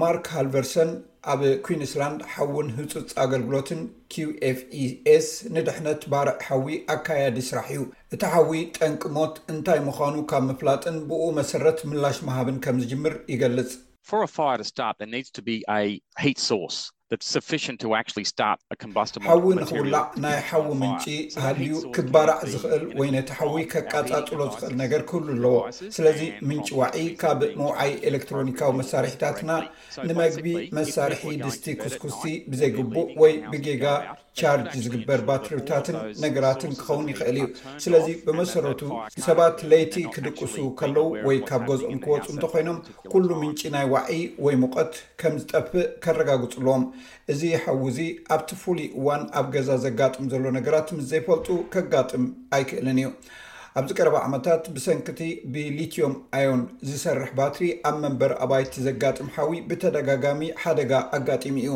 [0.00, 0.90] ማርክ ሃልቨርሰን
[1.32, 3.80] ኣብ ኩዊንስላንድ ሓውን ህፁፅ ኣገልግሎትን
[4.12, 7.82] ኪ ኤፍ ኢኤስ ንድሕነት ባርዕ ሓዊ ኣካያዲ ስራሕ እዩ
[8.14, 13.72] እቲ ሓዊ ጠንቅሞት እንታይ ምዃኑ ካብ ምፍላጥን ብኡ መሰረት ምላሽ መሃብን ከም ዝጅምር ይገልፅ
[14.10, 14.24] ፈር
[17.06, 17.58] ሓዊ
[19.64, 21.06] ንክውላዕ ናይ ሓዊ ምንጪ
[21.42, 25.54] ባህልዩ ክባራዕ ዝክእል ወይ ነቲ ሓዊ ከቃፃጥሎ ዝኽእል ነገር ክህሉ ኣለዎ
[25.96, 29.50] ስለዚ ምንጪ ዋዒ ካብ ምውዓይ ኤሌክትሮኒካዊ መሳርሒታትና
[30.08, 30.46] ንመግቢ
[30.78, 33.84] መሳርሒ ድስቲ ክስኩሲ ብዘይግቡእ ወይ ብጌጋ
[34.38, 37.44] ቻርጅ ዝግበር ባትርዮታትን ነገራትን ክኸውን ይኽእል እዩ
[37.84, 38.80] ስለዚ ብመሰረቱ
[39.26, 42.78] ሰባት ለይቲ ክድቅሱ ከለው ወይ ካብ ገዝኦም ክበፁ እንተኮይኖም
[43.12, 44.10] ኩሉ ምንጪ ናይ ዋዒ
[44.46, 44.92] ወይ ሙቀት
[45.22, 46.84] ከም ዝጠፍእ ከረጋግፅለዎም
[47.32, 47.98] እዚ ሓውዚ
[48.34, 52.24] ኣብቲ ፍሉይ እዋን ኣብ ገዛ ዘጋጥም ዘሎ ነገራት ምስ ዘይፈልጡ ከጋጥም
[52.56, 53.08] ኣይክእልን እዩ
[53.78, 55.20] ኣብዚ ቀረባ ዓመታት ብሰንክቲ
[55.54, 61.74] ብሊትዮም ኣዮን ዝሰርሕ ባትሪ ኣብ መንበር ኣባይቲ ዘጋጥም ሓዊ ብተደጋጋሚ ሓደጋ ኣጋጢም እዩ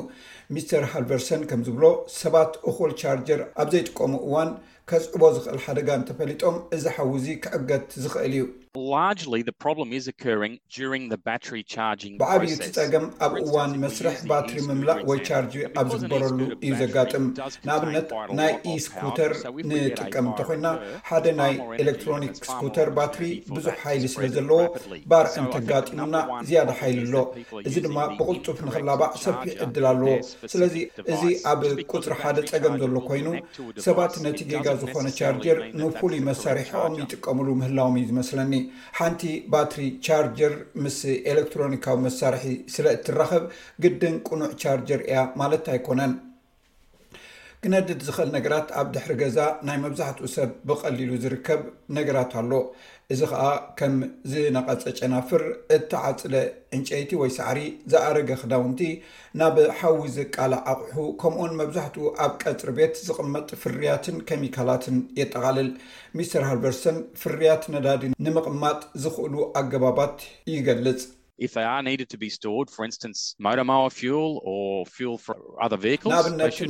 [0.55, 1.85] ምስተር ሃልቨርሰን ከምዝብሎ
[2.21, 4.51] ሰባት እኩል ቻርጀር ኣብ ዘይጥቀሙ እዋን
[4.93, 8.45] ከዝዕቦ ዝኽእል ሓደጋ ንተፈሊጦም እዚ ሓውዚ ክዕገት ዝክእል እዩ
[8.77, 9.47] ብዓብይቲ
[12.77, 17.25] ፀገም ኣብ እዋን መስርሕ ባትሪ ምምላእ ወይ ቻርጅ ኣብ ዝግበረሉ እዩ ዘጋጥም
[17.69, 18.07] ንኣብነት
[18.41, 19.33] ናይ ኢስኩተር
[19.71, 20.69] ንጥቀም እንተኮይንና
[21.09, 21.55] ሓደ ናይ
[21.85, 23.25] ኤሌክትሮኒክ ስኩተር ባትሪ
[23.57, 24.61] ብዙሕ ሓይሊ ስለ ዘለዎ
[25.13, 26.17] ባር እንተጋጥሙና
[26.51, 27.17] ዝያደ ሓይል ኣሎ
[27.71, 30.15] እዚ ድማ ብቅልጡፍ ንኽላባዕ ሰፊሕ ዕድል ኣለዎ
[30.55, 30.77] ስለዚ
[31.15, 31.63] እዚ ኣብ
[31.95, 33.27] ቁፅሪ ሓደ ፀገም ዘሎ ኮይኑ
[33.89, 38.55] ሰባት ነቲ ዜጋ ዝኮነ ቻርጀር ንፍሉይ መሳሪሒኦም ይጥቀምሉ ምህላዎም እዩ ዝመስለኒ
[38.99, 40.55] ሓንቲ ባትሪ ቻርጀር
[40.85, 40.99] ምስ
[41.33, 42.45] ኤሌክትሮኒካዊ መሳርሒ
[42.75, 43.45] ስለ እትረከብ
[43.85, 46.13] ግድን ቁኑዕ ቻርጅር እያ ማለት ኣይኮነን
[47.65, 49.39] ክነድድ ዝክእል ነገራት ኣብ ድሕሪ ገዛ
[49.69, 51.61] ናይ መብዛሕትኡ ሰብ ብቀሊሉ ዝርከብ
[51.97, 52.53] ነገራት ኣሎ
[53.13, 53.45] እዚ ከዓ
[53.79, 53.95] ከም
[54.31, 55.43] ዝነቐፀ ጨናፍር
[55.77, 56.33] እተዓፅለ
[56.79, 57.59] ዕንጨይቲ ወይ ሳዕሪ
[57.93, 58.81] ዝኣረገ ክዳውንቲ
[59.43, 65.71] ናብ ሓዊዚ ቃል ኣቑሑ ከምኡኡን መብዛሕትኡ ኣብ ቀፅር ቤት ዝቕመጥ ፍርያትን ኬሚካላትን የጠቓልል
[66.19, 70.17] ሚስተር ሃርቨርሰን ፍርያት ነዳዲ ንምቕማጥ ዝኽእሉ ኣገባባት
[70.57, 71.03] ይገልጽ
[71.43, 72.97] ንኣብነት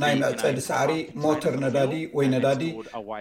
[0.03, 0.91] ናይ መዕፀዲ ሳዕሪ
[1.23, 2.61] ሞተር ነዳዲ ወይ ነዳዲ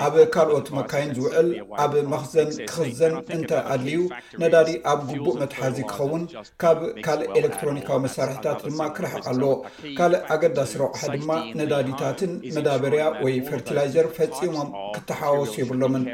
[0.07, 1.49] ኣብ ካልኦት መካይን ዝውዕል
[1.85, 3.99] ኣብ መክዘን ክክዘን እንተ ኣድልዩ
[4.43, 6.23] ነዳዲ ኣብ ግቡእ መትሓዚ ክኸውን
[6.63, 9.53] ካብ ካልእ ኤሌክትሮኒካዊ መሳርሒታት ድማ ክረሕቕ ኣለዎ
[9.99, 11.31] ካልእ ኣገዳሲ ረቑሑ ድማ
[11.61, 16.07] ነዳዲታትን መዳበርያ ወይ ፈርቲላይዘር ፈፂሞም ክተሓዋወሱ የብሎምን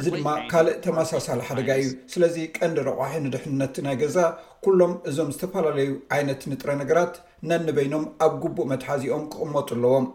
[0.00, 4.16] እዚ ድማ ካልእ ተመሳሳሊ ሓደጋ እዩ ስለዚ ቀንዲ ረቑሒ ንድሕነት ናይ ገዛ
[4.64, 7.14] ኩሎም እዞም ዝተፈላለዩ ዓይነት ንጥረ ነገራት
[7.50, 10.06] ነንበይኖም ኣብ ጉቡእ መትሓዚኦም ክቕመጡ ኣለዎም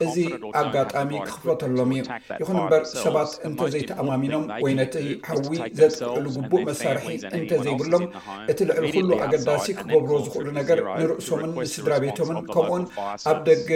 [0.09, 0.17] እዚ
[0.65, 4.95] ኣጋጣሚ ክክፍለቶ ሎምእዩይኹን በር ሰባት እንተዘይተኣማሚኖም ወይ ነቲ
[5.29, 5.45] ሓዊ
[5.81, 7.09] ዘጥዕሉ ግቡእ መሳርሒ
[7.39, 8.05] እንተ ዘይብሎም
[8.53, 12.85] እቲ ልዕሊ ኩሉ ኣገዳሲ ክገብሮ ዝኽእሉ ነገር ንርእሶምን ንስድራ ቤቶምን ከምኡውን
[13.33, 13.69] ኣብ ደገ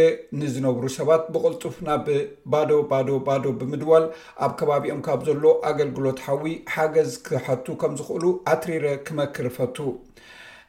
[0.42, 2.06] ንዝነብሩ ሰባት ብቅልጡፍ ናብ
[2.54, 4.06] ባዶ ባዶ ባዶ ብምድዋል
[4.46, 8.24] ኣብ ከባቢኦም ካብ ዘሎ ኣገልግሎት ሓዊ ሓገዝ ክሐቱ ከም ዝኽእሉ
[8.54, 9.76] ኣትሪረ ክመክር ፈቱ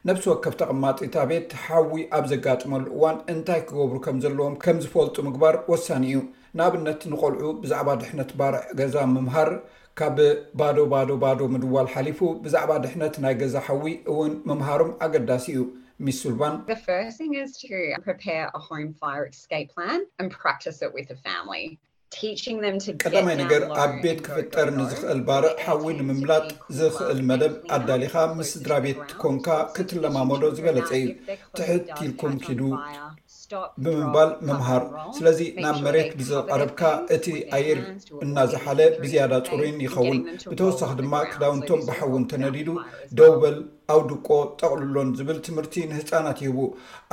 [0.08, 5.56] ነብሲ ወከፍ ተቐማጢታ ቤት ሓዊ ኣብ ዘጋጥመሉ እዋን እንታይ ክገብሩ ከም ዘለዎም ከም ዝፈልጡ ምግባር
[5.72, 6.18] ወሳኒ እዩ
[6.58, 9.50] ንኣብነት ንቆልዑ ብዛዕባ ድሕነት ባርዕ ገዛ ምምሃር
[9.98, 10.16] ካብ
[10.60, 15.62] ባዶ ባዶ ባዶ ምድዋል ሓሊፉ ብዛዕባ ድሕነት ናይ ገዛ ሓዊ እውን ምምሃሮም ኣገዳሲ እዩ
[16.06, 16.54] ሚስስልቫን
[23.02, 26.46] ቀዳማይ ነገር ኣብ ቤት ክፍጠር ንዝክእል ባርዕ ሓዊ ንምምላጥ
[26.80, 29.48] ዝክእል መደብ ኣዳሊካ ምስስድራ ቤት ኮንካ
[29.78, 31.08] ክትለማመዶ ዝገለፀ እዩ
[31.60, 32.60] ትሕትልኩም ኪዱ
[33.84, 34.84] ብምባል ምምሃር
[35.16, 36.80] ስለዚ ናብ መሬት ብዘቀርብካ
[37.16, 37.26] እቲ
[37.56, 37.80] ኣየር
[38.24, 40.18] እናዝሓለ ብዝያዳ ፅሩይን ይኸውን
[40.50, 42.68] ብተወሳኺ ድማ ክዳውንቶም ብሓው ተነዲዱ
[43.20, 43.56] ደውበል
[43.94, 44.28] ኣውድቆ
[44.60, 46.58] ጠቕልሎን ዝብል ትምህርቲ ንህፃናት ይህቡ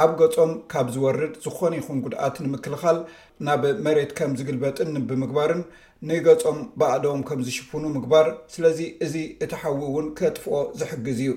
[0.03, 2.99] ኣብ ገፆም ካብ ዝወርድ ዝኾነ ይኹን ጉድኣት ንምክልኻል
[3.47, 5.63] ናብ መሬት ከም ዝግልበጥን ንብምግባርን
[6.09, 9.15] ንገፆም ባእዶም ከም ዝሽፍኑ ምግባር ስለዚ እዚ
[9.45, 11.31] እቲ ሓዊ እውን ከጥፍኦ ዝሕግዝ እዩ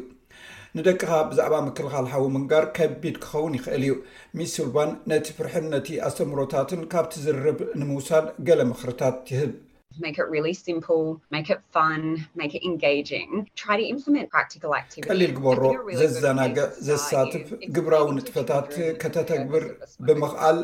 [0.79, 3.95] ንደቅኻ ብዛዕባ ምክልኻል ሃዊ ምንጋር ከቢድ ክኸውን ይኽእል እዩ
[4.39, 9.53] ሚስልባን ነቲ ፍርሕን ነቲ ኣሰምሮታትን ካብቲ ዝርርብ ንምውሳድ ገሌ ምኽርታት ትህብ
[15.09, 15.63] ቀሊል ግበሮ
[16.01, 18.69] ዘዘናገእ ዘሳትፍ ግብራዊ ንጥፈታት
[19.03, 19.65] ከተተግብር
[20.07, 20.59] ብምክኣል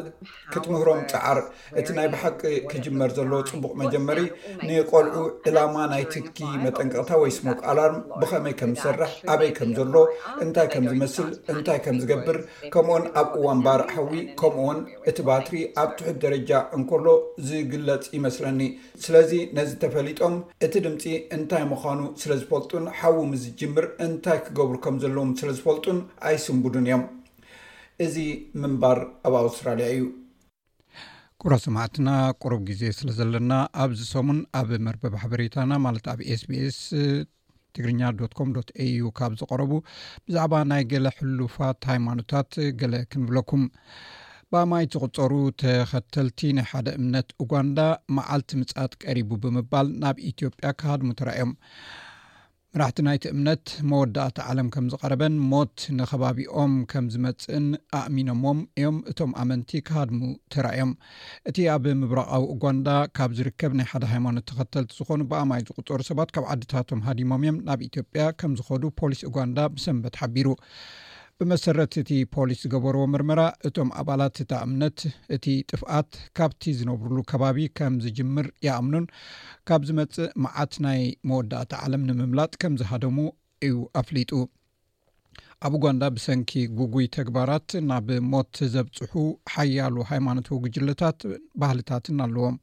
[0.52, 1.40] ክትምህሮም ፅዓር
[1.80, 2.40] እቲ ናይ ብሓቂ
[2.72, 4.18] ክጅመር ዘሎ ፅቡቅ መጀመሪ
[4.68, 9.96] ንቆልዑ ዕላማ ናይ ትኪ መጠንቀቅታ ወይ ስሞክ ኣላርም ብከመይ ከም ዝሰርሕ ኣበይ ከም ዘሎ
[10.44, 12.38] እንታይ ከም ዝመስል እንታይ ከምዝገብር
[12.74, 14.12] ከምውን ኣብ እዋን ባር ሓዊ
[14.42, 14.78] ከምውን
[15.10, 17.06] እቲ ባትሪ ኣብ ትሑት ደረጃ እንከሎ
[17.48, 18.60] ዝግለፅ ይመስለኒ
[19.18, 21.02] ስእዚ ነዚ ተፈሊጦም እቲ ድምፂ
[21.36, 25.98] እንታይ ምኳኑ ስለዝፈልጡን ሓዊ ምዝጅምር እንታይ ክገብሩ ከም ዘለዎም ስለዝፈልጡን
[26.28, 27.02] ኣይስምቡዱን እዮም
[28.04, 28.16] እዚ
[28.62, 28.98] ምንባር
[29.30, 30.04] ኣብ ኣውስትራልያ እዩ
[31.42, 32.08] ኩራ ሰማዕትና
[32.42, 33.52] ቁርብ ግዜ ስለዘለና
[33.84, 36.78] ኣብዚ ሰሙን ኣብ መርበብ ሓበሬታና ማለት ኣብ ስቢስ
[37.76, 38.02] ትግርኛ
[38.40, 38.52] ኮም
[39.00, 39.72] ዩ ካብ ዝቀረቡ
[40.28, 42.52] ብዛዕባ ናይ ገለ ሕሉፋት ሃይማኖታት
[42.82, 43.64] ገለ ክንብለኩም
[44.54, 47.78] በኣማይ ተቕፀሩ ተኸተልቲ ናይ ሓደ እምነት እጓንዳ
[48.16, 51.50] መዓልቲ ምጻት ቀሪቡ ብምባል ናብ ኢትዮጵያ ክሃድሙ ተረዮም
[52.74, 57.66] መራሕቲ ናይቲ እምነት መወዳእቲ ዓለም ከም ዝቐረበን ሞት ንከባቢኦም ከም ዝመፅእን
[58.00, 60.20] ኣእሚኖሞም እዮም እቶም ኣመንቲ ካሃድሙ
[60.54, 60.92] ተረዮም
[61.50, 62.88] እቲ ኣብ ምብረቃዊ እጓንዳ
[63.18, 67.82] ካብ ዝርከብ ናይ ሓደ ሃይማኖት ተኸተልቲ ዝኾኑ ብኣማይት ዝቕፀሩ ሰባት ካብ ዓድታቶም ሃዲሞም እዮም ናብ
[67.88, 70.48] ኢትዮጵያ ከም ዝኸዱ ፖሊስ እጓንዳ ብሰንበት ሓቢሩ
[71.42, 74.98] ብመሰረት እቲ ፖሊስ ዝገበርቦ ምርምራ እቶም ኣባላት እታ እምነት
[75.34, 79.06] እቲ ጥፍኣት ካብቲ ዝነብርሉ ከባቢ ከም ዝጅምር ይኣምኑን
[79.70, 83.18] ካብ ዝመፅእ መዓት ናይ መወዳእታ ዓለም ንምምላጥ ከም ዝሃደሙ
[83.66, 84.32] እዩ ኣፍሊጡ
[85.66, 89.12] ኣብ ጓንዳ ብሰንኪ ጉጉይ ተግባራት ናብ ሞት ዘብፅሑ
[89.54, 91.18] ሓያሉ ሃይማኖታዊ ግጅለታት
[91.60, 92.56] ባህልታትን ኣለዎም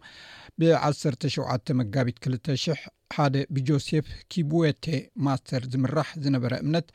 [0.60, 2.78] ብ1ሸ መጋቢት 200
[3.16, 4.86] ሓደ ብጆሴፍ ኪቡዌቴ
[5.28, 6.88] ማስተር ዝምራሕ ዝነበረ እምነት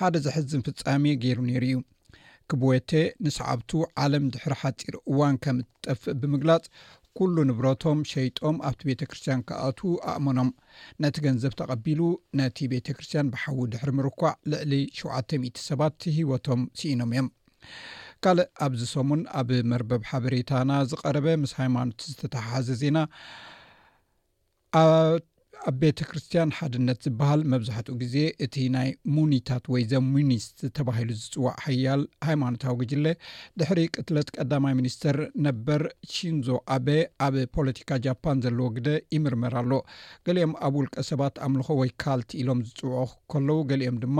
[0.00, 1.80] ሓደ ዘሕዝን ፍጻሚ ገይሩ ነሩ እዩ
[2.52, 2.92] ክቡዌቴ
[3.24, 3.70] ንሰዓብቱ
[4.04, 6.64] ዓለም ድሕሪ ሓጢር እዋን ከም ጠፍእ ብምግላፅ
[7.18, 9.78] ኩሉ ንብረቶም ሸይጦም ኣብቲ ቤተ ክርስትያን ካኣት
[10.12, 10.50] ኣእመኖም
[11.02, 12.00] ነቲ ገንዘብ ተቐቢሉ
[12.40, 17.28] ነቲ ቤተ ክርስትያን ብሓዊ ድሕሪ ምርኳዕ ልዕሊ 700 ሰባት ሂወቶም ስኢኖም እዮም
[18.24, 22.98] ካልእ ኣብዚ ሶሙን ኣብ መርበብ ሓበሬታና ዝቀረበ ምስ ሃይማኖት ዝተተሓሓዘ ዜና
[25.68, 30.44] ኣብ ቤተ ክርስትያን ሓድነት ዝበሃል መብዛሕትኡ ግዜ እቲ ናይ ሙኒታት ወይ ዘሙኒስ
[30.76, 33.06] ተባሂሉ ዝፅዋዕ ሓያል ሃይማኖታዊ ግጅለ
[33.60, 35.82] ድሕሪ ቅትለት ቀዳማይ ሚኒስትር ነበር
[36.14, 36.88] ሽንዞ ኣበ
[37.26, 39.72] ኣብ ፖለቲካ ጃፓን ዘለወግደ ይምርመር ኣሎ
[40.28, 43.02] ገሊኦም ኣብ ውልቀ ሰባት ኣምልኮ ወይ ካልቲ ኢሎም ዝፅውዖ
[43.34, 44.18] ከለዉ ገሊኦም ድማ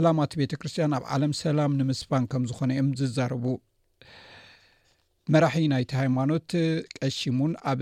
[0.00, 3.44] ዕላማት ቤተ ክርስትያን ኣብ ዓለም ሰላም ንምስፋን ከም ዝኮነ እዮም ዝዛረቡ
[5.32, 6.50] መራሒ ናይቲ ሃይማኖት
[7.02, 7.80] ቀሺሙን ኣብ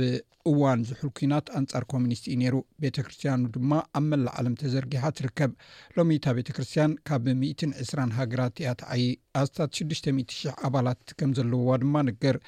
[0.48, 5.50] እዋን ዝሑል ኩናት ኣንጻር ኮሚኒስት ነይሩ ቤተ ክርስትያኑ ድማ ኣብ መላእ ዓለም ተዘርጊሓ ትርከብ
[5.96, 9.02] ሎሚ እታ ቤተ ክርስትያን ካብ 1 2ስራ ሃገራት ያትዓይ
[9.40, 12.38] ኣስታት 6ዱሽ00000 ኣባላት ከም ዘለውዋ ድማ ንገር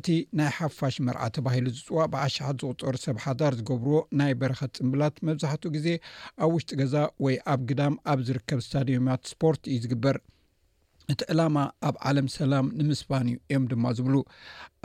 [0.00, 0.06] እቲ
[0.40, 5.88] ናይ ሓፋሽ መርዓ ተባሂሉ ዝፅዋእ ብዓሸሓት ዝቕፀሩ ሰብ ሓዳር ዝገብርዎ ናይ በረከት ፅምብላት መብዛሕትኡ ግዜ
[6.46, 6.94] ኣብ ውሽጢ ገዛ
[7.26, 10.18] ወይ ኣብ ግዳም ኣብ ዝርከብ ስታድዮምት ስፖርት እዩ ዝግበር
[11.12, 14.14] እቲ ዕላማ ኣብ ዓለም ሰላም ንምስባን እዩ እዮም ድማ ዝብሉ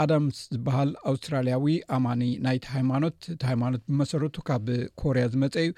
[0.03, 4.65] ኣዳምስ ዝበሃል ኣውስትራልያዊ ኣማኒ ናይቲ ሃይማኖት እቲ ሃይማኖት ብመሰረቱ ካብ
[5.01, 5.72] ኮርያ ዝመፀ እዩ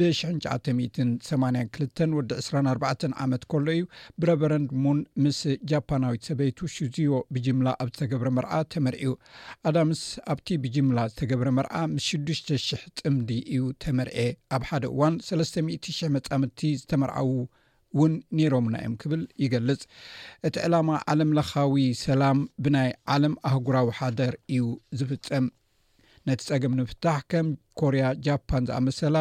[0.00, 2.84] ብሽ98 2 ወዲ 2ስራ 4ባ
[3.26, 3.84] ዓመት ከሎ እዩ
[4.24, 5.40] ብረቨረንድሙን ምስ
[5.72, 9.12] ጃፓናዊት ሰበይቱ ሹዚዮ ብጅምላ ኣብ ዝተገብረ መርዓ ተመርዒዩ
[9.70, 14.18] ኣዳምስ ኣብቲ ብጅምላ ዝተገብረ መርዓ ምስ 6ዱሽ00 ጥምዲ እዩ ተመርኤ
[14.56, 17.30] ኣብ ሓደ እዋን ሰስተ00 መጻምርቲ ዝተመርዓው
[17.96, 19.82] እውን ነሮምና እዮም ክብል ይገልጽ
[20.48, 21.74] እቲ ዕላማ ዓለምለኻዊ
[22.04, 24.64] ሰላም ብናይ ዓለም ኣህጉራዊ ሓዳር እዩ
[25.00, 25.46] ዝፍፀም
[26.28, 27.46] ነቲ ፀገም ንፍታሕ ከም
[27.80, 29.16] ኮርያ ጃፓን ዝኣመሰላ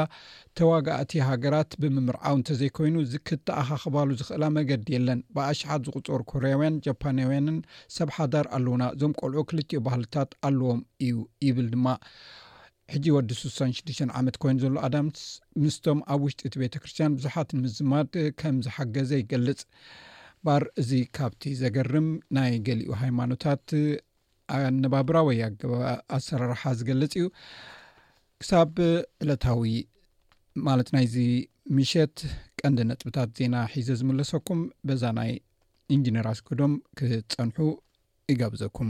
[0.58, 7.58] ተዋጋእቲ ሃገራት ብምምርዓው እንተዘይኮይኑ ዝክተኣካ ክባሉ ዝኽእላ መገዲ የለን ብኣሽሓት ዝቕፀር ኮርያውያን ጃፓናውያንን
[7.96, 11.16] ሰብ ሓዳር ኣለውና ዞም ቆልዑ ክልትዮ ባህልታት ኣለዎም እዩ
[11.48, 11.88] ይብል ድማ
[12.94, 15.20] ሕጂ ወዲ ስሳንሽዱሽተ ዓመት ኮይኑ ዘሎ ኣዳምስ
[15.64, 19.60] ምስቶም ኣብ ውሽጢ እቲ ቤተ ክርስትያን ብዙሓት ንምስዝማድ ከም ዝሓገዘ ይገልፅ
[20.46, 23.66] ባር እዚ ካብቲ ዘገርም ናይ ገሊኡ ሃይማኖታት
[24.56, 25.40] ኣነባብራ ወይ
[26.18, 27.26] ኣሰራርሓ ዝገልጽ እዩ
[28.44, 28.74] ክሳብ
[29.26, 29.64] ዕለታዊ
[30.68, 31.16] ማለት ናይዚ
[31.78, 32.16] ምሸት
[32.62, 35.32] ቀንዲ ነጥብታት ዜና ሒዘ ዝመለሰኩም በዛ ናይ
[35.96, 37.58] እንጂነራስክዶም ክፀንሑ
[38.34, 38.90] ይጋብዘኩም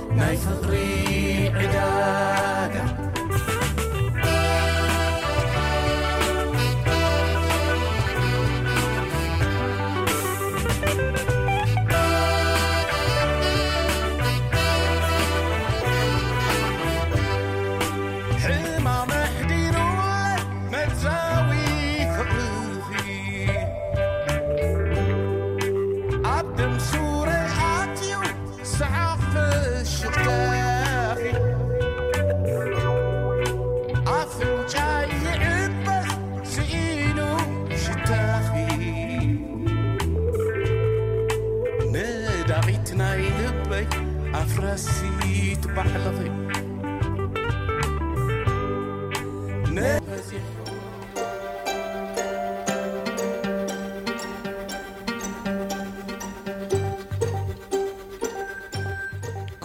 [0.17, 1.20] لايشغري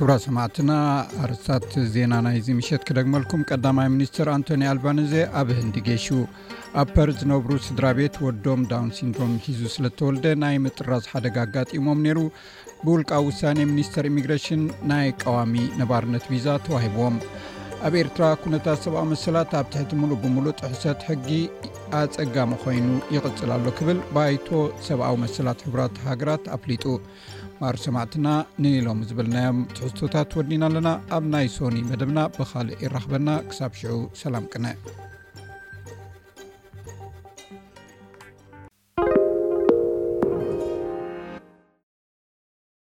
[0.06, 0.72] እጉራ ሰማዕትና
[1.24, 6.06] ኣርስታት ዜና ናይዚ መሸት ክደግመልኩም ቀዳማይ ሚኒስትር ኣንቶኒ ኣልባንዘ ኣብ ህንዲ ጌሹ
[6.80, 12.20] ኣብ ፐርዝነብሩ ስድራ ቤት ወዶም ዳውንሲንቶም ሒዙ ስለተወልደ ናይ ምጥራዝ ሓደጋ ኣጋጢሞም ነይሩ
[12.84, 13.40] ብውልቃ ውሳ
[13.72, 17.16] ሚኒስተር ኢሚግሬሽን ናይ ቀዋሚ ነባርነት ቪዛ ተዋሂብዎም
[17.88, 21.28] ኣብ ኤርትራ ኩነታት ሰብዊ መሰላት ኣብ ትሕቲ ሙሉእ ብምሉእ ጥሕሰት ሕጊ
[22.02, 22.86] ኣፀጋመ ኮይኑ
[23.16, 24.48] ይቅፅል ኣሎ ክብል ባይቶ
[24.86, 26.84] ሰብኣዊ መሰላት ሕቡራት ሃገራት ኣፍሊጡ
[27.60, 28.28] ማር ሰማዕትና
[28.62, 34.76] ንሎም ዝብልናዮም ትሕቶታት ትወዲና ኣለና ኣብ ናይ ሶኒ መደብና ብኻልእ ይራኽበና ክሳብ ሽዑ ሰላም ቅነዕ